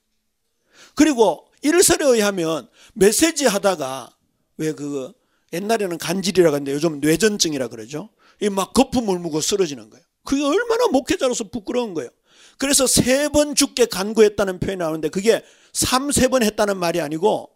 그리고 0.97 1.49
일설에 1.65 2.05
의하면 2.05 2.69
메시지 2.95 3.47
하다가 3.47 4.11
왜 4.59 4.73
그 4.73 5.13
옛날에는 5.53 5.99
간질이라고 5.99 6.55
하는데 6.55 6.73
요즘 6.73 7.01
뇌전증이라 7.01 7.69
그러죠. 7.69 8.11
이 8.41 8.49
막 8.51 8.73
거품을 8.75 9.19
물고 9.21 9.41
쓰러지는 9.41 9.89
거예요. 9.91 10.05
그게 10.25 10.43
얼마나 10.43 10.89
목회자로서 10.89 11.45
부끄러운 11.51 11.95
거예요. 11.95 12.11
그래서 12.59 12.87
세 12.87 13.29
번 13.29 13.55
죽게 13.55 13.87
간구했다는 13.87 14.59
표현이 14.61 14.79
나오는데 14.79 15.09
그게 15.09 15.43
삼세번 15.73 16.43
했다는 16.43 16.77
말이 16.77 17.01
아니고 17.01 17.51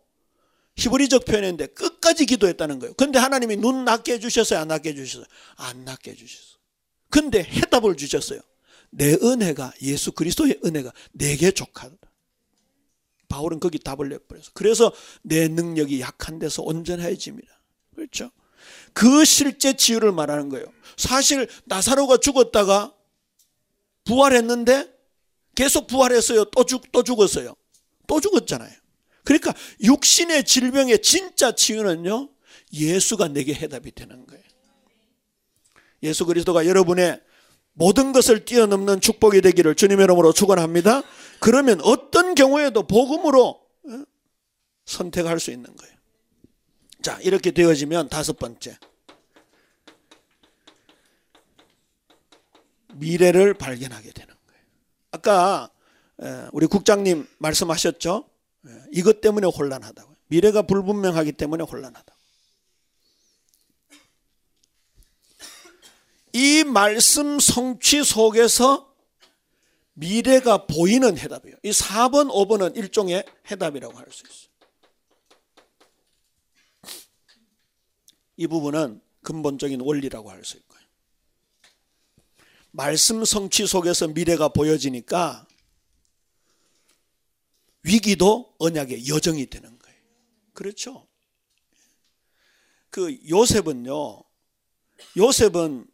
히브리적 0.77 1.25
표현인데 1.25 1.67
끝까지 1.69 2.27
기도했다는 2.27 2.79
거예요. 2.79 2.95
근데 2.95 3.19
하나님이 3.19 3.57
눈 3.57 3.85
낫게 3.85 4.15
해주셨어요? 4.15 4.61
안 4.61 4.69
낫게 4.69 4.91
해주셨어요? 4.91 5.27
안 5.57 5.85
낫게 5.85 6.13
해주셨어요. 6.13 6.59
근데 7.11 7.43
해답을 7.43 7.97
주셨어요. 7.97 8.41
내 8.91 9.15
은혜가 9.15 9.73
예수 9.83 10.13
그리스도의 10.13 10.61
은혜가 10.65 10.93
내게 11.13 11.51
족하다. 11.51 11.97
바울은 13.29 13.61
거기 13.61 13.79
답을 13.79 14.09
내버려서 14.09 14.51
그래서 14.55 14.93
내 15.22 15.49
능력이 15.49 16.01
약한 16.01 16.39
데서 16.39 16.62
온전해집니다. 16.62 17.49
그렇죠? 17.95 18.31
그 18.93 19.24
실제 19.24 19.74
치유를 19.74 20.12
말하는 20.12 20.49
거예요. 20.49 20.66
사실 20.97 21.49
나사로가 21.64 22.16
죽었다가 22.18 22.95
부활했는데 24.05 24.93
계속 25.55 25.87
부활했어요. 25.87 26.47
또 26.47 26.64
죽, 26.64 26.91
또 26.93 27.03
죽었어요. 27.03 27.55
또 28.07 28.20
죽었잖아요. 28.20 28.72
그러니까 29.24 29.53
육신의 29.83 30.45
질병의 30.45 31.03
진짜 31.03 31.53
치유는요, 31.53 32.31
예수가 32.72 33.29
내게 33.29 33.55
해답이 33.55 33.93
되는 33.93 34.26
거예요. 34.26 34.43
예수 36.03 36.24
그리스도가 36.24 36.66
여러분의 36.66 37.20
모든 37.72 38.12
것을 38.12 38.45
뛰어넘는 38.45 39.01
축복이 39.01 39.41
되기를 39.41 39.74
주님의 39.74 40.05
이름으로 40.05 40.33
축원합니다. 40.33 41.03
그러면 41.41 41.80
어떤 41.82 42.34
경우에도 42.34 42.82
복음으로 42.86 43.61
어, 43.84 44.05
선택할 44.84 45.41
수 45.41 45.51
있는 45.51 45.74
거예요. 45.76 45.95
자, 47.03 47.18
이렇게 47.20 47.51
되어지면 47.51 48.09
다섯 48.09 48.39
번째. 48.39 48.76
미래를 52.95 53.55
발견하게 53.55 54.12
되는 54.12 54.34
거예요. 54.47 54.62
아까 55.12 55.70
우리 56.53 56.66
국장님 56.66 57.28
말씀하셨죠? 57.39 58.28
예, 58.66 58.70
이것 58.93 59.20
때문에 59.20 59.47
혼란하다고. 59.47 60.16
미래가 60.26 60.62
불분명하기 60.62 61.32
때문에 61.32 61.62
혼란하다. 61.62 62.14
이 66.32 66.64
말씀 66.64 67.39
성취 67.39 68.03
속에서 68.03 68.88
미래가 69.99 70.67
보이는 70.67 71.19
해답이에요. 71.19 71.57
이 71.65 71.71
4번, 71.71 72.31
5번은 72.31 72.77
일종의 72.77 73.25
해답이라고 73.51 73.99
할 73.99 74.07
수 74.13 74.23
있어요. 74.27 74.49
이 78.37 78.47
부분은 78.47 79.03
근본적인 79.23 79.81
원리라고 79.81 80.31
할 80.31 80.45
수 80.45 80.57
있고요. 80.59 80.79
말씀 82.71 83.25
성취 83.25 83.67
속에서 83.67 84.07
미래가 84.07 84.51
보여지니까 84.51 85.49
위기도 87.83 88.55
언약의 88.59 89.09
여정이 89.09 89.47
되는 89.47 89.77
거예요. 89.79 89.99
그렇죠? 90.53 91.09
그 92.91 93.19
요셉은요. 93.29 94.23
요셉은 95.17 95.91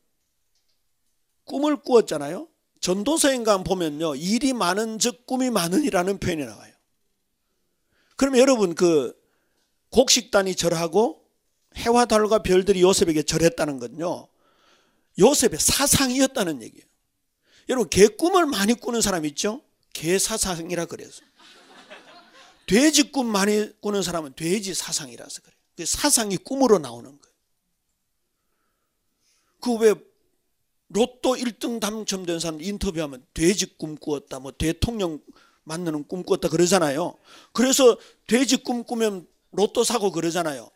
꿈을 1.45 1.77
꾸었잖아요. 1.81 2.54
전도서인가 2.85 3.64
보면요. 3.64 4.14
일이 4.14 4.53
많은 4.53 4.99
즉 4.99 5.24
꿈이 5.24 5.49
많으니라는 5.49 6.18
표현이 6.18 6.45
나와요. 6.45 6.70
그러면 8.16 8.41
여러분 8.41 8.74
그 8.74 9.18
곡식단이 9.89 10.55
절하고 10.55 11.24
해와 11.76 12.05
달과 12.05 12.41
별들이 12.41 12.82
요셉에게 12.82 13.22
절했다는 13.22 13.78
건요. 13.78 14.28
요셉의 15.18 15.61
사상이었다는 15.61 16.61
얘기예요. 16.61 16.85
여러분 17.70 17.89
개 17.89 18.07
꿈을 18.07 18.45
많이 18.45 18.74
꾸는 18.74 19.01
사람 19.01 19.24
있죠? 19.24 19.62
개 19.95 20.18
사상이라 20.18 20.85
그래서. 20.85 21.22
돼지 22.66 23.11
꿈 23.11 23.26
많이 23.26 23.72
꾸는 23.80 24.03
사람은 24.03 24.35
돼지 24.35 24.74
사상이라서 24.74 25.41
그래요. 25.41 25.57
그 25.74 25.87
사상이 25.87 26.37
꿈으로 26.37 26.78
나오는 26.78 27.18
거예요. 27.18 27.35
그 29.61 29.74
왜 29.78 29.95
로또 30.89 31.35
1등 31.35 31.80
당첨된 31.80 32.39
사람 32.39 32.61
인터뷰하면 32.61 33.24
돼지 33.35 33.66
꿈 33.76 33.97
꾸었다, 33.97 34.39
뭐 34.39 34.53
대통령 34.53 35.20
만나는 35.64 36.07
꿈 36.07 36.22
꾸었다 36.22 36.49
그러잖아요. 36.49 37.16
그래서 37.53 37.97
돼지 38.26 38.57
꿈 38.57 38.85
꾸면 38.85 39.26
로또 39.53 39.85
사고 39.85 40.12
그러잖아요. 40.12 40.70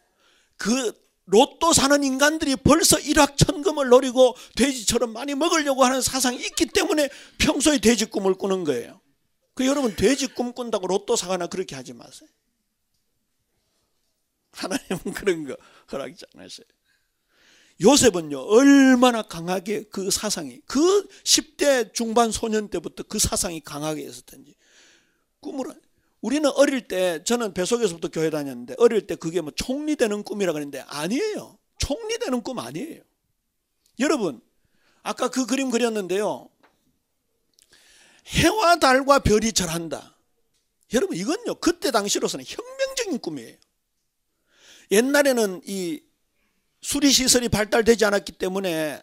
그 0.56 0.92
로또 1.26 1.74
사는 1.74 2.02
인간들이 2.02 2.56
벌써 2.56 2.98
일확천금을 2.98 3.88
노리고 3.88 4.34
돼지처럼 4.56 5.12
많이 5.12 5.34
먹으려고 5.34 5.84
하는 5.84 6.00
사상이 6.00 6.38
있기 6.38 6.66
때문에 6.66 7.10
평소에 7.36 7.78
돼지 7.78 8.06
꿈을 8.06 8.34
꾸는 8.34 8.64
거예요. 8.64 9.00
그 9.54 9.66
여러분 9.66 9.94
돼지 9.94 10.26
꿈 10.26 10.52
꾼다고 10.52 10.86
로또 10.86 11.16
사거나 11.16 11.48
그렇게 11.48 11.76
하지 11.76 11.92
마세요. 11.92 12.30
하나님은 14.52 15.12
그런 15.14 15.44
거 15.46 15.56
허락지 15.92 16.24
않으세요. 16.34 16.66
요셉은요 17.80 18.40
얼마나 18.40 19.22
강하게 19.22 19.84
그 19.84 20.10
사상이 20.10 20.60
그 20.66 21.06
10대 21.24 21.94
중반 21.94 22.32
소년 22.32 22.68
때부터 22.68 23.04
그 23.04 23.18
사상이 23.18 23.60
강하게 23.60 24.02
있었던지 24.02 24.56
꿈을 25.40 25.66
우리는 26.20 26.50
어릴 26.50 26.88
때 26.88 27.22
저는 27.22 27.54
배속에서부터 27.54 28.08
교회 28.08 28.30
다녔는데 28.30 28.74
어릴 28.78 29.06
때 29.06 29.14
그게 29.14 29.40
뭐 29.40 29.52
총리 29.54 29.94
되는 29.94 30.24
꿈이라 30.24 30.52
그랬는데 30.52 30.80
아니에요. 30.88 31.58
총리 31.78 32.18
되는 32.18 32.42
꿈 32.42 32.58
아니에요. 32.58 33.02
여러분 34.00 34.40
아까 35.02 35.28
그 35.28 35.46
그림 35.46 35.70
그렸는데요. 35.70 36.48
해와 38.26 38.76
달과 38.76 39.20
별이 39.20 39.52
절한다. 39.52 40.16
여러분 40.92 41.16
이건요 41.16 41.54
그때 41.56 41.92
당시로서는 41.92 42.44
혁명적인 42.46 43.20
꿈이에요. 43.20 43.56
옛날에는 44.90 45.60
이 45.66 46.02
수리 46.80 47.10
시설이 47.10 47.48
발달되지 47.48 48.04
않았기 48.04 48.32
때문에 48.32 49.02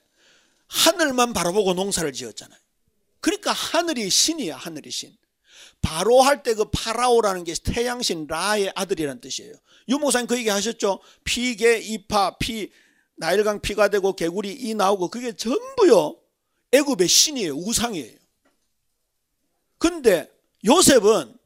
하늘만 0.67 1.33
바라보고 1.33 1.73
농사를 1.73 2.11
지었잖아요. 2.13 2.59
그러니까 3.19 3.51
하늘이 3.51 4.09
신이야 4.09 4.55
하늘이 4.57 4.91
신. 4.91 5.15
바로 5.81 6.21
할 6.21 6.41
때 6.43 6.55
그 6.55 6.65
파라오라는 6.71 7.43
게 7.43 7.53
태양신 7.53 8.27
라의 8.27 8.71
아들이라는 8.75 9.21
뜻이에요. 9.21 9.53
유목사님 9.89 10.27
그 10.27 10.37
얘기 10.37 10.49
하셨죠. 10.49 10.99
피계 11.23 11.77
이파 11.79 12.37
피 12.37 12.71
나일강 13.17 13.61
피가 13.61 13.89
되고 13.89 14.13
개구리 14.15 14.51
이 14.51 14.73
나오고 14.73 15.09
그게 15.09 15.33
전부요 15.33 16.19
애굽의 16.71 17.07
신이에요 17.07 17.53
우상이에요. 17.55 18.17
근데 19.77 20.29
요셉은 20.65 21.37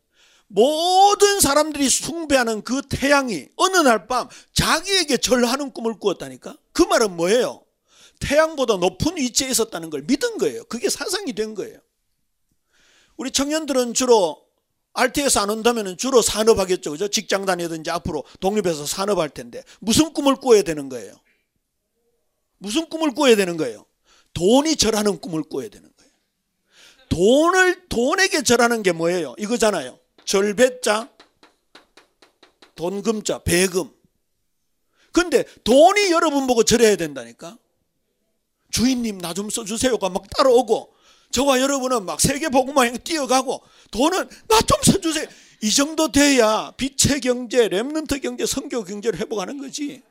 모든 0.50 1.40
사람들이 1.40 1.88
숭배하는 1.90 2.64
그 2.64 2.82
태양이 2.82 3.48
어느 3.56 3.78
날 3.78 4.08
밤 4.08 4.28
자기에게 4.54 5.18
절하는 5.18 5.72
꿈을 5.72 6.00
꾸었다니까? 6.00 6.58
그 6.74 6.82
말은 6.82 7.16
뭐예요? 7.16 7.64
태양보다 8.20 8.78
높은 8.78 9.16
위치에 9.18 9.50
있었다는 9.50 9.90
걸 9.92 10.02
믿은 10.02 10.40
거예요. 10.40 10.66
그게 10.66 10.90
사상이 10.90 11.34
된 11.34 11.54
거예요. 11.54 11.80
우리 13.16 13.32
청년들은 13.32 13.94
주로 13.94 14.44
RT에서 14.94 15.42
안 15.42 15.52
온다면 15.52 15.98
주로 15.98 16.22
산업하겠죠. 16.22 16.92
그죠? 16.92 17.08
직장 17.08 17.46
다니든지 17.46 17.92
앞으로 17.92 18.24
독립해서 18.40 18.86
산업할 18.88 19.30
텐데 19.30 19.64
무슨 19.80 20.14
꿈을 20.14 20.36
꾸어야 20.36 20.64
되는 20.64 20.90
거예요? 20.90 21.14
무슨 22.58 22.90
꿈을 22.90 23.14
꾸어야 23.14 23.36
되는 23.36 23.56
거예요? 23.56 23.86
돈이 24.34 24.78
절하는 24.78 25.20
꿈을 25.22 25.44
꾸어야 25.44 25.70
되는 25.70 25.90
거예요. 25.96 26.12
돈을 27.10 27.88
돈에게 27.88 28.42
절하는 28.42 28.82
게 28.82 28.92
뭐예요? 28.94 29.36
이거잖아요. 29.38 29.99
절배자, 30.34 31.10
돈금자, 32.76 33.40
배금. 33.40 33.90
근데 35.12 35.44
돈이 35.64 36.12
여러분 36.12 36.46
보고 36.46 36.64
절해야 36.64 36.98
된다니까. 36.98 37.58
주인님 38.70 39.18
나 39.18 39.34
좀 39.34 39.50
써주세요가 39.50 40.10
막 40.10 40.30
따라오고 40.38 40.94
저와 41.32 41.60
여러분은 41.62 42.06
막 42.06 42.22
세계복음화행 42.22 43.00
뛰어가고 43.04 43.64
돈은 43.90 44.30
나 44.48 44.62
좀 44.62 44.78
써주세요. 44.84 45.28
이 45.64 45.72
정도 45.72 46.12
돼야 46.12 46.74
빛의 46.78 47.22
경제, 47.22 47.68
랩런트 47.68 48.22
경제, 48.22 48.46
성교 48.46 48.84
경제를 48.84 49.20
회복하는 49.20 49.58
거지. 49.58 50.04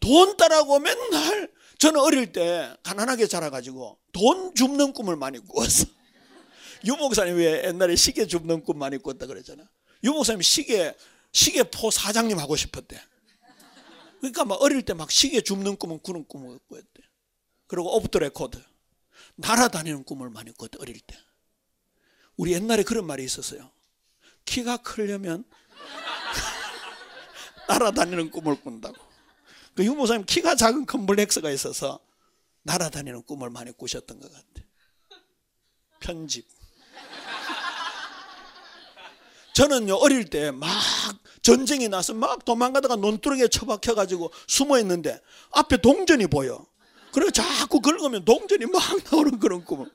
돈 0.00 0.38
따라고 0.38 0.78
맨날 0.78 1.50
저는 1.76 2.00
어릴 2.00 2.32
때 2.32 2.74
가난하게 2.82 3.26
자라가지고 3.26 3.98
돈 4.10 4.54
줍는 4.54 4.94
꿈을 4.94 5.16
많이 5.16 5.38
꾸었어. 5.46 5.84
유 6.86 6.96
목사님 6.96 7.36
왜 7.36 7.64
옛날에 7.66 7.96
시계 7.96 8.26
줍는 8.26 8.62
꿈 8.64 8.78
많이 8.78 8.98
꿨다 8.98 9.26
그랬잖아. 9.26 9.68
유 10.04 10.12
목사님 10.12 10.42
시계 10.42 10.94
시계포 11.32 11.90
사장님 11.90 12.38
하고 12.38 12.56
싶었대. 12.56 13.00
그러니까 14.20 14.44
막 14.44 14.54
어릴 14.62 14.82
때 14.82 14.94
막 14.94 15.10
시계 15.10 15.40
줍는 15.40 15.76
꿈은 15.76 16.00
꾸는 16.00 16.24
꿈을 16.26 16.58
꿨대. 16.68 17.02
그리고 17.66 17.96
off 17.96 18.08
the 18.08 18.18
record. 18.18 18.62
날아다니는 19.36 20.04
꿈을 20.04 20.30
많이 20.30 20.52
꿨대, 20.52 20.78
어릴 20.80 21.00
때. 21.00 21.16
우리 22.36 22.52
옛날에 22.52 22.82
그런 22.82 23.06
말이 23.06 23.24
있었어요. 23.24 23.70
키가 24.44 24.78
크려면 24.78 25.44
날아다니는 27.68 28.30
꿈을 28.30 28.60
꾼다고. 28.60 28.96
그 29.74 29.84
유 29.84 29.92
목사님 29.92 30.24
키가 30.26 30.54
작은 30.54 30.86
컴플렉스가 30.86 31.50
있어서 31.50 31.98
날아다니는 32.62 33.22
꿈을 33.24 33.50
많이 33.50 33.72
꾸셨던 33.72 34.20
것 34.20 34.32
같아. 34.32 34.44
편집. 36.00 36.46
저는요 39.54 39.94
어릴 39.94 40.28
때 40.28 40.50
막 40.50 40.68
전쟁이 41.44 41.88
나서 41.88 42.14
막 42.14 42.44
도망가다가 42.44 42.96
논두렁에 42.96 43.48
처박혀 43.48 43.94
가지고 43.94 44.32
숨어 44.48 44.78
있는데 44.80 45.20
앞에 45.50 45.76
동전이 45.76 46.26
보여. 46.28 46.66
그래 47.12 47.30
자꾸 47.30 47.80
긁으면 47.80 48.24
동전이 48.24 48.64
막 48.66 48.82
나오는 49.12 49.38
그런 49.38 49.62
꿈을. 49.62 49.90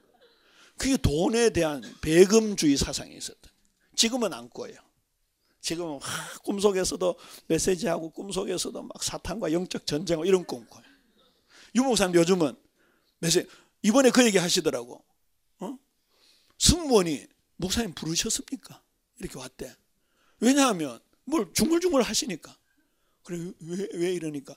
그게 0.78 0.96
돈에 0.96 1.50
대한 1.50 1.84
배금주의 2.02 2.78
사상이 2.78 3.18
있었다. 3.18 3.50
지금은 3.96 4.32
안 4.32 4.48
꿔요. 4.50 4.76
지금은 5.60 6.00
하, 6.00 6.40
꿈속에서도 6.44 7.16
메시지하고 7.48 8.12
꿈속에서도 8.12 8.82
막 8.84 9.04
사탄과 9.04 9.52
영적 9.52 9.86
전쟁 9.88 10.20
이런 10.22 10.46
꿈 10.46 10.66
꿔요. 10.68 10.84
유목사님 11.76 12.16
요즘은 12.16 12.56
메시지 13.18 13.50
이번에 13.82 14.12
그 14.12 14.24
얘기 14.24 14.38
하시더라고. 14.38 15.04
어? 15.62 15.78
승무원이 16.60 17.26
목사님 17.58 17.94
부르셨습니까? 17.94 18.82
이렇게 19.20 19.38
왔대. 19.38 19.76
왜냐하면 20.40 21.00
뭘 21.26 21.52
중얼중얼 21.54 22.02
하시니까. 22.02 22.58
그래 23.24 23.52
왜, 23.60 23.88
왜 23.94 24.14
이러니까 24.14 24.56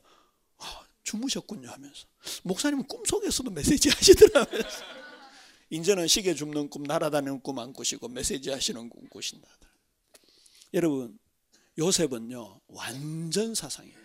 아, 0.58 0.86
주무셨군요 1.02 1.68
하면서 1.68 2.06
목사님은 2.44 2.86
꿈속에서도 2.86 3.50
메시지 3.50 3.90
하시더라면서 3.90 4.84
이제는 5.70 6.06
시계 6.08 6.34
줍는 6.34 6.70
꿈 6.70 6.84
날아다니는 6.84 7.40
꿈 7.40 7.58
안 7.58 7.72
꾸시고 7.72 8.08
메시지 8.08 8.50
하시는 8.50 8.88
꿈 8.88 9.08
꾸신다. 9.08 9.48
여러분 10.74 11.18
요셉은요 11.78 12.60
완전 12.68 13.54
사상이에요. 13.54 14.02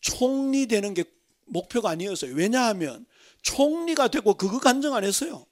총리 0.00 0.66
되는 0.66 0.94
게 0.94 1.04
목표가 1.46 1.90
아니었어요. 1.90 2.34
왜냐하면 2.34 3.06
총리가 3.42 4.08
되고 4.08 4.34
그거 4.34 4.58
간증 4.58 4.94
안 4.94 5.04
했어요. 5.04 5.46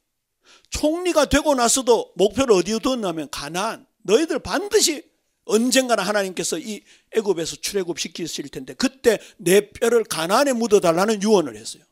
총리가 0.70 1.26
되고 1.26 1.54
나서도 1.54 2.12
목표를 2.16 2.54
어디에 2.56 2.78
두었냐면 2.78 3.28
가나안. 3.30 3.86
너희들 4.02 4.38
반드시 4.40 5.04
언젠가는 5.44 6.02
하나님께서 6.02 6.58
이 6.58 6.82
애굽에서 7.12 7.56
출애굽 7.56 7.98
시키실 7.98 8.48
텐데 8.48 8.74
그때 8.74 9.18
내 9.36 9.70
뼈를 9.70 10.04
가나안에 10.04 10.52
묻어달라는 10.52 11.22
유언을 11.22 11.56
했어요. 11.56 11.82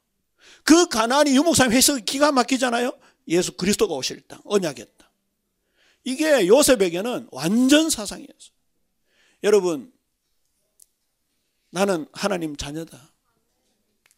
그 0.65 0.89
가나안이 0.89 1.35
유목사님 1.37 1.73
해석이 1.73 2.05
기가 2.05 2.33
막히잖아요. 2.33 2.93
예수 3.29 3.53
그리스도가 3.53 3.95
오실 3.95 4.21
땅, 4.29 4.41
언약의 4.45 4.87
땅. 4.99 5.09
이게 6.05 6.47
요셉에게는 6.47 7.29
완전 7.31 7.91
사상이었어요. 7.91 8.53
여러분, 9.43 9.93
나는 11.71 12.07
하나님 12.13 12.57
자녀다. 12.57 13.13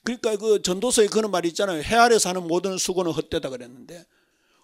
그러니까 0.05 0.37
그 0.37 0.62
전도서에 0.62 1.07
그런 1.07 1.30
말이 1.30 1.49
있잖아요. 1.49 1.83
해 1.83 1.95
아래 1.95 2.18
사는 2.18 2.43
모든 2.47 2.76
수고는 2.76 3.12
헛되다 3.12 3.51
그랬는데 3.51 4.05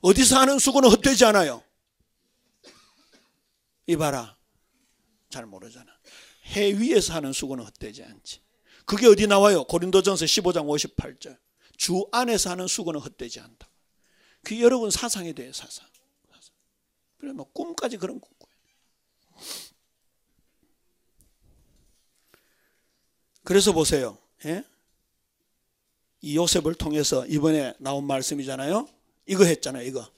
어디서 0.01 0.39
하는 0.39 0.59
수고는 0.59 0.91
헛되지 0.91 1.25
않아요. 1.27 1.63
이봐라. 3.87 4.37
잘 5.31 5.47
모르잖아. 5.47 5.91
해 6.55 6.73
위에서 6.73 7.15
하는 7.15 7.33
수고는 7.33 7.65
헛되지 7.65 8.05
않지. 8.05 8.43
그게 8.85 9.07
어디 9.07 9.27
나와요? 9.27 9.65
고린도전서 9.65 10.25
15장 10.25 10.67
58절. 10.67 11.39
주 11.77 12.09
안에서 12.13 12.51
하는 12.51 12.67
수고는 12.67 13.01
헛되지 13.01 13.41
않다. 13.41 13.69
그 14.43 14.61
여러분 14.61 14.91
사상에 14.91 15.33
대해 15.33 15.53
사상. 15.53 15.87
사상. 16.33 16.55
그래 17.19 17.33
뭐 17.33 17.51
꿈까지 17.53 17.97
그런 17.99 18.21
꿈 18.21 18.31
꿔요. 18.39 18.49
그래서 23.45 23.73
보세요. 23.73 24.19
예? 24.45 24.65
이 26.21 26.37
요셉을 26.37 26.75
통해서 26.75 27.27
이번에 27.27 27.75
나온 27.79 28.07
말씀이잖아요. 28.07 28.89
이거 29.29 29.45
했잖아요. 29.45 29.87
이거. 29.87 30.11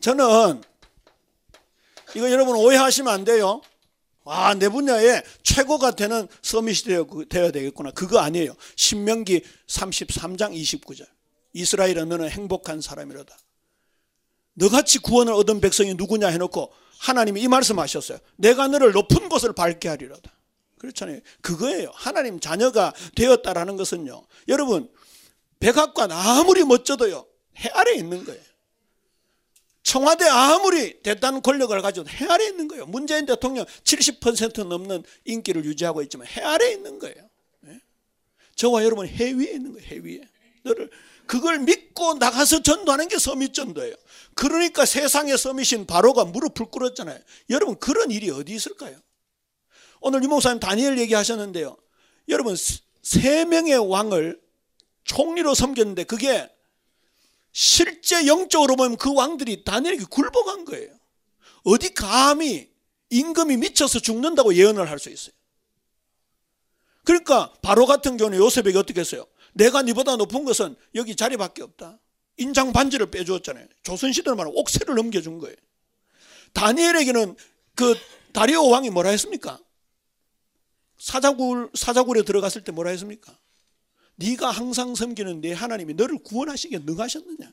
저는 0.00 0.62
이거 2.16 2.30
여러분 2.30 2.56
오해하시면 2.56 3.12
안 3.12 3.24
돼요. 3.24 3.62
아, 4.24 4.54
내 4.54 4.68
분야에 4.68 5.22
최고가 5.42 5.92
되는 5.92 6.28
서밋이 6.42 7.28
되어야 7.28 7.50
되겠구나. 7.50 7.92
그거 7.92 8.18
아니에요. 8.18 8.54
신명기 8.76 9.42
33장 9.66 10.52
29절. 10.52 11.06
이스라엘은 11.54 12.08
너는 12.08 12.28
행복한 12.28 12.80
사람이로다. 12.80 13.36
너같이 14.54 14.98
구원을 14.98 15.32
얻은 15.32 15.60
백성이 15.60 15.94
누구냐 15.94 16.28
해놓고 16.28 16.72
하나님이 16.98 17.40
이 17.42 17.48
말씀 17.48 17.78
하셨어요. 17.78 18.18
내가 18.36 18.66
너를 18.68 18.92
높은 18.92 19.28
곳을 19.28 19.52
밟게 19.52 19.88
하리로다. 19.88 20.37
그렇잖아요. 20.78 21.20
그거예요. 21.40 21.90
하나님 21.94 22.40
자녀가 22.40 22.92
되었다라는 23.14 23.76
것은요. 23.76 24.26
여러분, 24.48 24.88
백악관 25.60 26.12
아무리 26.12 26.64
멋져도요. 26.64 27.26
해 27.58 27.70
아래 27.72 27.94
있는 27.94 28.24
거예요. 28.24 28.40
청와대 29.82 30.26
아무리 30.26 31.00
대단한 31.02 31.40
권력을 31.40 31.80
가지고 31.80 32.08
해 32.08 32.26
아래 32.26 32.46
있는 32.46 32.68
거예요. 32.68 32.84
문재인 32.86 33.24
대통령 33.24 33.64
70% 33.84 34.66
넘는 34.66 35.02
인기를 35.24 35.64
유지하고 35.64 36.02
있지만 36.02 36.26
해 36.26 36.42
아래 36.42 36.72
있는 36.72 36.98
거예요. 36.98 37.16
네? 37.60 37.80
저와 38.54 38.84
여러분 38.84 39.08
해 39.08 39.32
위에 39.32 39.52
있는 39.52 39.72
거예요. 39.72 39.88
해 39.88 39.98
위에. 39.98 40.20
너를 40.62 40.90
그걸 41.26 41.60
믿고 41.60 42.14
나가서 42.14 42.62
전도하는 42.62 43.08
게 43.08 43.18
서밋 43.18 43.54
전도예요. 43.54 43.94
그러니까 44.34 44.84
세상의 44.84 45.36
서밋인 45.36 45.86
바로가 45.86 46.24
무릎을 46.26 46.66
꿇었잖아요. 46.66 47.18
여러분 47.50 47.78
그런 47.78 48.10
일이 48.10 48.30
어디 48.30 48.54
있을까요? 48.54 48.98
오늘 50.00 50.22
유목사님 50.22 50.60
다니엘 50.60 50.98
얘기하셨는데요. 50.98 51.76
여러분 52.28 52.56
세 53.02 53.44
명의 53.44 53.76
왕을 53.76 54.40
총리로 55.04 55.54
섬겼는데 55.54 56.04
그게 56.04 56.48
실제 57.52 58.26
영적으로 58.26 58.76
보면 58.76 58.96
그 58.96 59.12
왕들이 59.12 59.64
다니엘에게 59.64 60.04
굴복한 60.04 60.64
거예요. 60.64 60.94
어디 61.64 61.92
감히 61.94 62.70
임금이 63.10 63.56
미쳐서 63.56 64.00
죽는다고 64.00 64.54
예언을 64.54 64.88
할 64.90 64.98
수 64.98 65.08
있어요. 65.10 65.32
그러니까 67.04 67.52
바로 67.62 67.86
같은 67.86 68.18
경우는 68.18 68.38
요셉에게 68.38 68.76
어떻게 68.76 69.00
했어요? 69.00 69.26
내가 69.54 69.82
네보다 69.82 70.16
높은 70.16 70.44
것은 70.44 70.76
여기 70.94 71.16
자리밖에 71.16 71.62
없다. 71.62 71.98
인장 72.36 72.72
반지를 72.72 73.10
빼주었잖아요. 73.10 73.66
조선시대로 73.82 74.36
말하면 74.36 74.56
옥새를 74.58 74.94
넘겨준 74.94 75.38
거예요. 75.38 75.56
다니엘에게는 76.52 77.34
그 77.74 77.96
다리오 78.32 78.68
왕이 78.68 78.90
뭐라 78.90 79.10
했습니까? 79.10 79.58
사자굴 80.98 81.70
사자굴에 81.74 82.22
들어갔을 82.22 82.64
때 82.64 82.72
뭐라 82.72 82.90
했습니까? 82.90 83.36
네가 84.16 84.50
항상 84.50 84.94
섬기는 84.94 85.40
내 85.40 85.52
하나님이 85.52 85.94
너를 85.94 86.18
구원하시기에 86.18 86.80
능하셨느냐? 86.80 87.52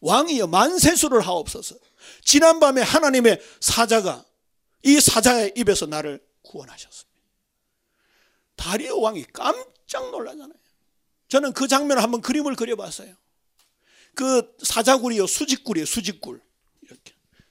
왕이여 0.00 0.46
만세수를 0.46 1.20
하옵소서. 1.20 1.76
지난밤에 2.22 2.82
하나님의 2.82 3.40
사자가 3.60 4.24
이 4.84 5.00
사자의 5.00 5.52
입에서 5.56 5.86
나를 5.86 6.24
구원하셨습니다. 6.42 7.16
다리오 8.54 9.00
왕이 9.00 9.24
깜짝 9.32 10.10
놀라잖아요. 10.10 10.58
저는 11.28 11.52
그 11.52 11.66
장면을 11.66 12.02
한번 12.02 12.20
그림을 12.20 12.54
그려봤어요. 12.54 13.14
그 14.14 14.56
사자굴이요 14.62 15.26
수직굴이에요 15.26 15.86
수직굴 15.86 16.40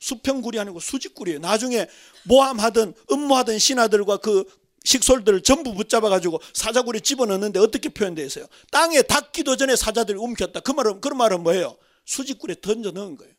수평굴이 0.06 0.60
아니고 0.60 0.80
수직굴이에요. 0.80 1.40
나중에 1.40 1.88
모함하던 2.26 2.94
음모하던 3.12 3.58
신하들과 3.58 4.18
그 4.18 4.46
식솔들을 4.84 5.42
전부 5.42 5.74
붙잡아 5.74 6.10
가지고 6.10 6.40
사자굴에 6.54 7.00
집어넣는데 7.00 7.60
어떻게 7.60 7.90
표현되어 7.90 8.24
있어요? 8.24 8.46
땅에 8.70 9.02
닿기도 9.02 9.58
전에 9.58 9.76
사자들이 9.76 10.20
움켰다. 10.20 10.60
그 10.60 10.72
말은 10.72 11.02
그런 11.02 11.18
말은 11.18 11.42
뭐예요? 11.42 11.76
수직굴에 12.06 12.58
던져 12.62 12.92
넣은 12.92 13.18
거예요. 13.18 13.34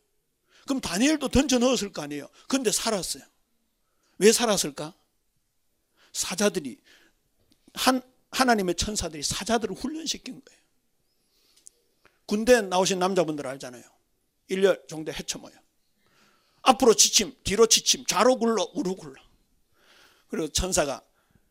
그럼 0.66 0.80
다니엘도 0.80 1.28
던져 1.28 1.60
넣었을 1.60 1.92
거 1.92 2.02
아니에요. 2.02 2.28
근데 2.48 2.72
살았어요. 2.72 3.22
왜 4.18 4.32
살았을까? 4.32 4.92
사자들이 6.12 6.80
한 7.74 8.02
하나님의 8.32 8.74
천사들이 8.74 9.22
사자들을 9.22 9.76
훈련시킨 9.76 10.42
거예요. 10.44 10.60
군대 12.26 12.60
나오신 12.60 12.98
남자분들 12.98 13.46
알잖아요. 13.46 13.84
1년 14.50 14.88
정도 14.88 15.12
헤쳐모여. 15.12 15.65
앞으로 16.66 16.94
지침, 16.94 17.34
뒤로 17.44 17.66
지침, 17.66 18.04
좌로 18.06 18.38
굴러, 18.38 18.70
우로 18.74 18.96
굴러. 18.96 19.14
그리고 20.28 20.48
천사가 20.48 21.02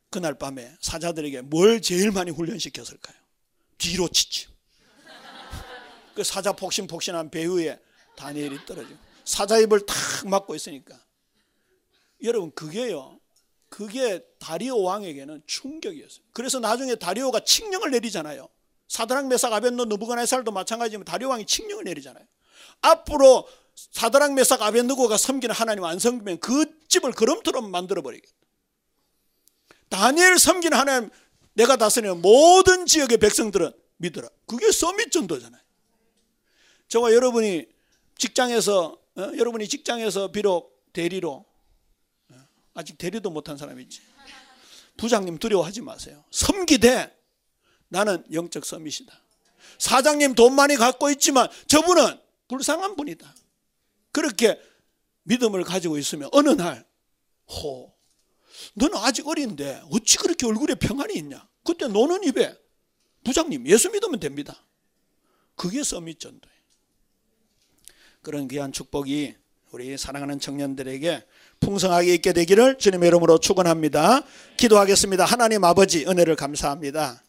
그날 0.09 0.37
밤에 0.37 0.75
사자들에게 0.81 1.41
뭘 1.41 1.81
제일 1.81 2.11
많이 2.11 2.31
훈련시켰을까요? 2.31 3.15
뒤로 3.77 4.07
치치. 4.09 4.47
그 6.13 6.23
사자 6.23 6.53
폭신폭신한 6.53 7.29
배후에 7.29 7.79
다니엘이 8.15 8.65
떨어지고 8.65 8.97
사자 9.25 9.57
입을 9.57 9.85
탁 9.85 9.95
막고 10.29 10.55
있으니까 10.55 10.97
여러분 12.23 12.51
그게요 12.51 13.19
그게 13.69 14.25
다리오 14.39 14.81
왕에게는 14.83 15.43
충격이었어요. 15.45 16.23
그래서 16.31 16.59
나중에 16.59 16.95
다리오가 16.95 17.41
칙령을 17.41 17.91
내리잖아요. 17.91 18.47
사드랑 18.87 19.27
메삭 19.27 19.51
아벤노 19.51 19.85
느부갓네살도 19.85 20.51
마찬가지지만 20.51 21.03
다리오 21.03 21.29
왕이 21.29 21.45
칙령을 21.45 21.83
내리잖아요. 21.83 22.25
앞으로 22.81 23.47
사드랑 23.75 24.35
메삭 24.35 24.61
아벤누고가 24.61 25.17
섬기는 25.17 25.53
하나님 25.53 25.83
안 25.83 25.99
섬기면 25.99 26.39
그 26.39 26.65
집을 26.87 27.11
거름토로 27.11 27.61
만들어 27.61 28.01
버리겠다. 28.01 28.33
다니엘 29.89 30.39
섬기는 30.39 30.77
하나님 30.77 31.09
내가 31.53 31.75
다스리는 31.75 32.21
모든 32.21 32.85
지역의 32.85 33.17
백성들은 33.17 33.71
믿어라. 33.97 34.29
그게 34.45 34.71
서밋 34.71 35.11
전도잖아요. 35.11 35.61
저와 36.87 37.13
여러분이 37.13 37.65
직장에서 38.17 38.97
어? 39.17 39.21
여러분이 39.37 39.67
직장에서 39.67 40.31
비록 40.31 40.83
대리로 40.93 41.45
어? 42.29 42.47
아직 42.73 42.97
대리도 42.97 43.29
못한 43.29 43.57
사람 43.57 43.79
있지. 43.79 44.01
부장님 44.97 45.37
두려워하지 45.39 45.81
마세요. 45.81 46.23
섬기되 46.31 47.13
나는 47.89 48.23
영적 48.31 48.65
서밋이다. 48.65 49.21
사장님 49.79 50.35
돈 50.35 50.55
많이 50.55 50.75
갖고 50.75 51.09
있지만 51.11 51.49
저분은 51.67 52.19
불쌍한 52.47 52.95
분이다. 52.95 53.33
그렇게 54.15 54.57
믿음을 55.23 55.65
가지고 55.65 55.97
있으면 55.97 56.29
어느 56.31 56.47
날, 56.47 56.85
호, 57.49 57.93
너는 58.75 58.95
아직 58.99 59.27
어린데 59.27 59.81
어찌 59.91 60.17
그렇게 60.17 60.45
얼굴에 60.45 60.75
평안이 60.75 61.15
있냐? 61.15 61.45
그때 61.65 61.89
노는 61.89 62.23
입에 62.23 62.57
부장님 63.25 63.67
예수 63.67 63.91
믿으면 63.91 64.21
됩니다. 64.21 64.63
그게 65.57 65.83
서밋 65.83 66.21
전도예요. 66.21 66.55
그런 68.21 68.47
귀한 68.47 68.71
축복이 68.71 69.35
우리 69.71 69.97
사랑하는 69.97 70.39
청년들에게 70.39 71.25
풍성하게 71.59 72.13
있게 72.13 72.31
되기를 72.31 72.77
주님의 72.77 73.07
이름으로 73.07 73.39
축원합니다. 73.39 74.21
기도하겠습니다. 74.55 75.25
하나님 75.25 75.65
아버지 75.65 76.05
은혜를 76.05 76.37
감사합니다. 76.37 77.21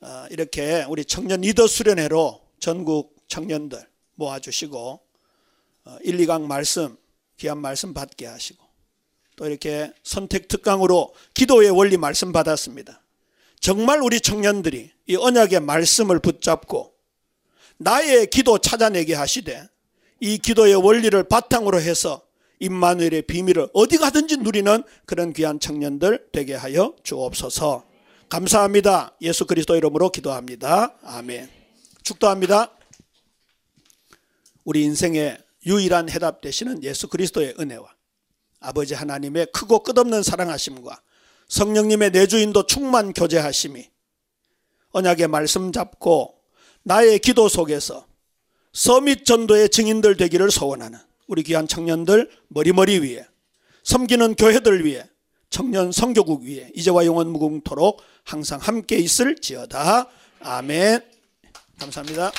어, 0.00 0.26
이렇게 0.30 0.86
우리 0.88 1.04
청년 1.04 1.42
리더 1.42 1.66
수련회로 1.66 2.40
전국 2.58 3.14
청년들 3.28 3.86
모아주시고 4.14 5.05
1, 6.02 6.16
2강 6.18 6.42
말씀 6.42 6.96
귀한 7.38 7.58
말씀 7.58 7.94
받게 7.94 8.26
하시고 8.26 8.64
또 9.36 9.46
이렇게 9.46 9.92
선택 10.02 10.48
특강으로 10.48 11.14
기도의 11.34 11.70
원리 11.70 11.96
말씀 11.96 12.32
받았습니다. 12.32 13.02
정말 13.60 14.02
우리 14.02 14.20
청년들이 14.20 14.90
이 15.06 15.16
언약의 15.16 15.60
말씀을 15.60 16.20
붙잡고 16.20 16.94
나의 17.78 18.28
기도 18.28 18.58
찾아내게 18.58 19.14
하시되 19.14 19.68
이 20.20 20.38
기도의 20.38 20.76
원리를 20.76 21.22
바탕으로 21.24 21.80
해서 21.80 22.22
임마누엘의 22.58 23.22
비밀을 23.22 23.68
어디 23.74 23.98
가든지 23.98 24.38
누리는 24.38 24.82
그런 25.04 25.32
귀한 25.34 25.60
청년들 25.60 26.28
되게 26.32 26.54
하여 26.54 26.94
주옵소서. 27.02 27.84
감사합니다. 28.30 29.14
예수 29.20 29.46
그리스도 29.46 29.76
이름으로 29.76 30.10
기도합니다. 30.10 30.96
아멘. 31.02 31.50
축도합니다. 32.02 32.72
우리 34.64 34.82
인생의 34.84 35.38
유일한 35.66 36.08
해답 36.08 36.40
되시는 36.40 36.82
예수 36.82 37.08
그리스도의 37.08 37.56
은혜와 37.58 37.94
아버지 38.60 38.94
하나님의 38.94 39.48
크고 39.52 39.82
끝없는 39.82 40.22
사랑하심과 40.22 41.00
성령님의 41.48 42.10
내주인도 42.10 42.66
충만 42.66 43.12
교제하심이 43.12 43.88
언약의 44.90 45.28
말씀 45.28 45.72
잡고 45.72 46.36
나의 46.82 47.18
기도 47.18 47.48
속에서 47.48 48.06
서밋 48.72 49.24
전도의 49.24 49.68
증인들 49.70 50.16
되기를 50.16 50.50
소원하는 50.50 50.98
우리 51.26 51.42
귀한 51.42 51.66
청년들 51.66 52.30
머리머리 52.48 53.00
위에 53.00 53.26
섬기는 53.84 54.34
교회들 54.36 54.84
위해 54.84 55.04
청년 55.50 55.92
성교국 55.92 56.42
위에 56.42 56.70
이제와 56.74 57.06
영원 57.06 57.30
무궁토록 57.30 58.00
항상 58.24 58.60
함께 58.60 58.96
있을지어다 58.96 60.08
아멘 60.40 61.00
감사합니다. 61.78 62.32